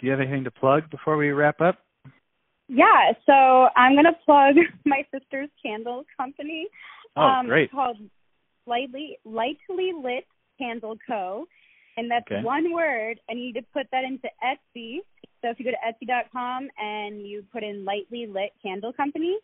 Do 0.00 0.06
you 0.06 0.12
have 0.12 0.20
anything 0.20 0.44
to 0.44 0.50
plug 0.50 0.90
before 0.90 1.16
we 1.16 1.30
wrap 1.30 1.60
up? 1.60 1.78
Yeah, 2.74 3.12
so 3.26 3.68
I'm 3.76 3.94
gonna 3.94 4.16
plug 4.24 4.56
my 4.86 5.04
sister's 5.12 5.50
candle 5.62 6.04
company. 6.16 6.68
Oh, 7.16 7.22
um, 7.22 7.46
great! 7.46 7.70
Called 7.70 7.98
Lightly 8.66 9.18
Lightly 9.24 9.92
Lit 10.02 10.26
Candle 10.58 10.96
Co. 11.06 11.46
And 11.98 12.10
that's 12.10 12.24
okay. 12.32 12.42
one 12.42 12.72
word, 12.72 13.20
and 13.28 13.38
you 13.38 13.46
need 13.46 13.56
to 13.56 13.66
put 13.74 13.86
that 13.92 14.04
into 14.04 14.26
Etsy. 14.42 15.00
So 15.42 15.50
if 15.50 15.58
you 15.58 15.66
go 15.66 15.72
to 15.72 15.76
Etsy.com 15.86 16.68
and 16.78 17.20
you 17.20 17.44
put 17.52 17.62
in 17.62 17.84
Lightly 17.84 18.26
Lit 18.26 18.52
Candle 18.62 18.94
Company, 18.94 19.36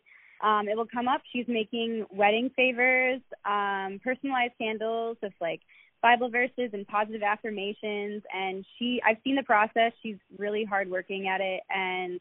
um, 0.42 0.66
it 0.66 0.74
will 0.74 0.86
come 0.86 1.08
up. 1.08 1.20
She's 1.30 1.44
making 1.46 2.06
wedding 2.10 2.50
favors, 2.56 3.20
um, 3.44 4.00
personalized 4.02 4.54
candles 4.58 5.18
with 5.22 5.34
like 5.42 5.60
Bible 6.00 6.30
verses 6.30 6.70
and 6.72 6.86
positive 6.86 7.22
affirmations. 7.22 8.22
And 8.32 8.64
she, 8.78 9.02
I've 9.06 9.18
seen 9.24 9.36
the 9.36 9.42
process. 9.42 9.92
She's 10.02 10.16
really 10.38 10.64
hardworking 10.64 11.28
at 11.28 11.42
it, 11.42 11.60
and 11.68 12.18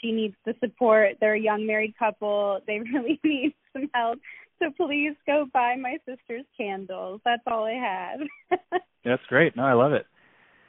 she 0.00 0.12
needs 0.12 0.34
the 0.44 0.54
support. 0.60 1.16
They're 1.20 1.34
a 1.34 1.40
young 1.40 1.66
married 1.66 1.94
couple. 1.98 2.60
They 2.66 2.80
really 2.94 3.20
need 3.24 3.54
some 3.72 3.90
help. 3.94 4.18
So 4.58 4.70
please 4.76 5.14
go 5.26 5.46
buy 5.52 5.76
my 5.76 5.98
sister's 6.06 6.44
candles. 6.56 7.20
That's 7.24 7.42
all 7.46 7.64
I 7.64 7.74
have. 7.74 8.60
That's 9.04 9.22
great. 9.28 9.56
No, 9.56 9.64
I 9.64 9.72
love 9.72 9.92
it. 9.92 10.06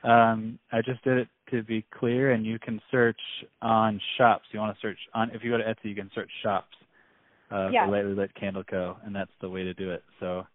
Um, 0.04 0.60
I 0.72 0.82
just 0.82 1.04
did 1.04 1.18
it 1.18 1.28
to 1.52 1.64
be 1.64 1.86
clear, 1.98 2.32
and 2.32 2.46
you 2.46 2.60
can 2.60 2.80
search 2.92 3.20
on 3.62 4.00
shops. 4.18 4.46
You 4.52 4.60
want 4.60 4.76
to 4.76 4.82
search 4.82 4.98
on 5.14 5.32
if 5.32 5.44
you 5.44 5.52
go 5.52 5.58
to 5.58 5.64
Etsy, 5.64 5.90
you 5.90 5.96
can 5.96 6.12
search 6.14 6.30
shops 6.44 6.76
uh, 7.52 7.70
yeah. 7.70 7.86
for 7.86 7.92
Lightly 7.92 8.14
Lit 8.14 8.34
Candle 8.36 8.64
Co. 8.64 8.98
And 9.04 9.16
that's 9.16 9.32
the 9.42 9.50
way 9.50 9.64
to 9.64 9.74
do 9.74 9.92
it. 9.92 10.04
So 10.20 10.46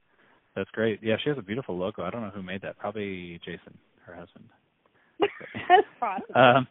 that's 0.55 0.71
great. 0.71 1.01
Yeah, 1.03 1.17
she 1.23 1.29
has 1.29 1.39
a 1.39 1.43
beautiful 1.43 1.77
logo. 1.77 2.05
I 2.05 2.11
don't 2.11 2.23
know 2.23 2.31
who 2.31 2.43
made 2.43 2.63
that. 2.63 2.79
Probably 2.79 3.41
Jason, 3.45 3.77
her 4.07 4.15
husband. 4.15 4.45
that's 5.69 5.87
awesome. 6.01 6.37
Um, 6.37 6.67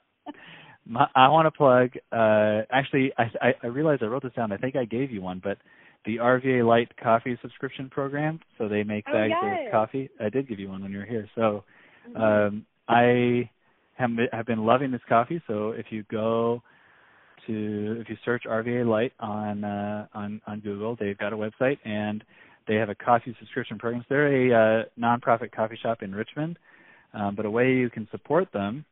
my, 0.85 1.07
I 1.15 1.29
want 1.29 1.45
to 1.45 1.51
plug. 1.51 1.91
Uh, 2.11 2.61
actually, 2.71 3.11
I, 3.17 3.23
I, 3.41 3.53
I 3.63 3.67
realized 3.67 4.03
I 4.03 4.07
wrote 4.07 4.23
this 4.23 4.33
down. 4.33 4.51
I 4.51 4.57
think 4.57 4.75
I 4.75 4.85
gave 4.85 5.11
you 5.11 5.21
one, 5.21 5.41
but 5.43 5.57
the 6.05 6.17
RVA 6.17 6.67
Light 6.67 6.89
Coffee 7.01 7.37
subscription 7.41 7.89
program. 7.89 8.39
So 8.57 8.67
they 8.67 8.83
make 8.83 9.05
oh, 9.07 9.13
bags 9.13 9.33
yes. 9.41 9.59
of 9.65 9.71
coffee. 9.71 10.09
I 10.19 10.29
did 10.29 10.47
give 10.47 10.59
you 10.59 10.69
one 10.69 10.81
when 10.81 10.91
you 10.91 10.99
were 10.99 11.05
here. 11.05 11.29
So 11.35 11.63
mm-hmm. 12.09 12.21
um, 12.21 12.65
I 12.87 13.49
have 13.95 14.11
have 14.31 14.45
been 14.45 14.65
loving 14.65 14.91
this 14.91 15.01
coffee. 15.07 15.41
So 15.47 15.71
if 15.71 15.87
you 15.89 16.03
go 16.11 16.61
to 17.47 17.97
if 18.01 18.09
you 18.09 18.17
search 18.25 18.43
RVA 18.45 18.85
Light 18.85 19.13
on 19.19 19.63
uh, 19.63 20.07
on 20.13 20.41
on 20.47 20.59
Google, 20.59 20.97
they've 20.99 21.17
got 21.17 21.33
a 21.33 21.37
website 21.37 21.77
and 21.85 22.23
they 22.67 22.75
have 22.75 22.89
a 22.89 22.95
coffee 22.95 23.35
subscription 23.39 23.77
program. 23.77 24.01
So 24.03 24.15
they're 24.15 24.51
a 24.51 24.81
uh, 24.81 24.83
nonprofit 24.99 25.51
coffee 25.51 25.77
shop 25.81 26.01
in 26.01 26.13
Richmond, 26.13 26.57
um, 27.13 27.35
but 27.35 27.45
a 27.45 27.49
way 27.49 27.73
you 27.73 27.89
can 27.89 28.07
support 28.11 28.51
them 28.53 28.85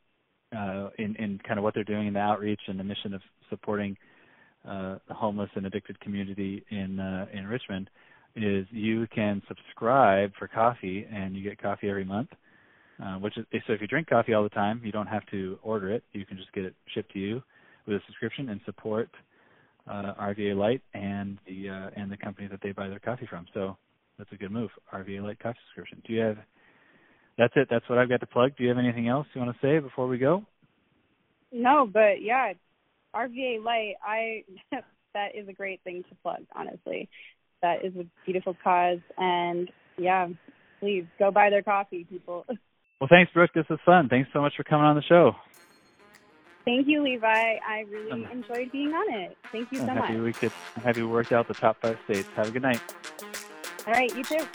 uh, 0.56 0.90
in, 0.98 1.16
in 1.16 1.40
kind 1.48 1.58
of 1.58 1.64
what 1.64 1.74
they're 1.74 1.84
doing 1.84 2.08
in 2.08 2.14
the 2.14 2.20
outreach 2.20 2.62
and 2.68 2.80
the 2.80 2.84
mission 2.84 3.14
of 3.14 3.22
supporting 3.50 3.98
uh, 4.68 4.98
the 5.08 5.14
homeless 5.14 5.50
and 5.56 5.66
addicted 5.66 6.00
community 6.00 6.64
in 6.70 7.00
uh, 7.00 7.26
in 7.34 7.48
Richmond 7.48 7.90
is 8.36 8.66
you 8.72 9.08
can 9.14 9.42
subscribe 9.48 10.32
for 10.38 10.48
coffee 10.48 11.06
and 11.12 11.36
you 11.36 11.44
get 11.44 11.62
coffee 11.62 11.90
every 11.90 12.06
month. 12.06 12.30
Uh, 13.04 13.16
which 13.16 13.36
is 13.36 13.46
so 13.66 13.74
if 13.74 13.82
you 13.82 13.88
drink 13.88 14.08
coffee 14.08 14.34
all 14.34 14.44
the 14.44 14.50
time, 14.50 14.80
you 14.84 14.92
don't 14.92 15.08
have 15.08 15.26
to 15.32 15.58
order 15.64 15.92
it. 15.92 16.04
You 16.14 16.24
can 16.24 16.38
just 16.38 16.54
get 16.54 16.66
it 16.66 16.76
shipped 16.94 17.12
to 17.14 17.20
you 17.20 17.42
with 17.88 17.96
a 17.96 18.00
subscription 18.06 18.50
and 18.50 18.62
support 18.64 19.10
uh, 19.90 20.14
RVA 20.22 20.56
Light 20.56 20.82
and 20.94 21.40
the 21.48 21.70
uh, 21.70 21.90
and 21.96 22.12
the 22.12 22.18
company 22.18 22.48
that 22.48 22.60
they 22.62 22.72
buy 22.72 22.88
their 22.88 23.00
coffee 23.00 23.26
from. 23.28 23.48
So 23.56 23.76
that's 24.20 24.32
a 24.32 24.36
good 24.36 24.52
move. 24.52 24.70
RVA 24.94 25.24
Light 25.24 25.40
coffee 25.40 25.58
subscription. 25.70 26.04
Do 26.06 26.14
you 26.14 26.20
have 26.20 26.38
that's 27.38 27.54
it. 27.56 27.68
That's 27.70 27.88
what 27.90 27.98
I've 27.98 28.10
got 28.10 28.20
to 28.20 28.28
plug. 28.28 28.58
Do 28.58 28.64
you 28.64 28.70
have 28.70 28.78
anything 28.78 29.08
else 29.08 29.28
you 29.34 29.42
want 29.42 29.56
to 29.56 29.66
say 29.66 29.80
before 29.80 30.08
we 30.08 30.18
go? 30.18 30.46
No, 31.52 31.88
but 31.92 32.22
yeah, 32.22 32.54
RVA 33.16 33.64
Light. 33.64 33.96
I 34.06 34.44
that 35.14 35.36
is 35.36 35.48
a 35.48 35.54
great 35.54 35.82
thing 35.84 36.04
to 36.10 36.16
plug. 36.24 36.44
Honestly, 36.56 37.10
that 37.62 37.84
is 37.84 37.94
a 37.96 38.06
beautiful 38.26 38.56
cause, 38.64 39.00
and 39.18 39.70
yeah, 39.98 40.28
please 40.80 41.06
go 41.20 41.32
buy 41.32 41.50
their 41.50 41.64
coffee, 41.64 42.06
people. 42.10 42.46
Well, 43.00 43.08
thanks, 43.10 43.34
Brooke. 43.34 43.50
This 43.56 43.66
was 43.68 43.80
fun. 43.84 44.10
Thanks 44.10 44.30
so 44.32 44.42
much 44.42 44.54
for 44.56 44.64
coming 44.64 44.86
on 44.86 44.96
the 44.96 45.02
show. 45.02 45.32
Thank 46.66 46.88
you, 46.88 47.02
Levi. 47.02 47.26
I 47.26 47.80
really 47.90 48.12
um, 48.12 48.26
enjoyed 48.32 48.72
being 48.72 48.90
on 48.90 49.22
it. 49.22 49.36
Thank 49.52 49.72
you 49.72 49.82
I'm 49.82 49.88
so 49.88 49.94
happy 49.96 50.14
much. 50.14 50.24
We 50.24 50.34
could, 50.34 50.52
I'm 50.78 50.84
happy 50.84 51.02
we 51.02 51.08
worked 51.08 51.32
out 51.32 51.48
the 51.48 51.56
top 51.56 51.78
five 51.82 51.98
states. 52.06 52.30
Have 52.36 52.50
a 52.50 52.52
good 52.52 52.62
night. 52.62 52.80
All 53.88 53.94
right, 53.94 54.16
you 54.16 54.24
too. 54.24 54.46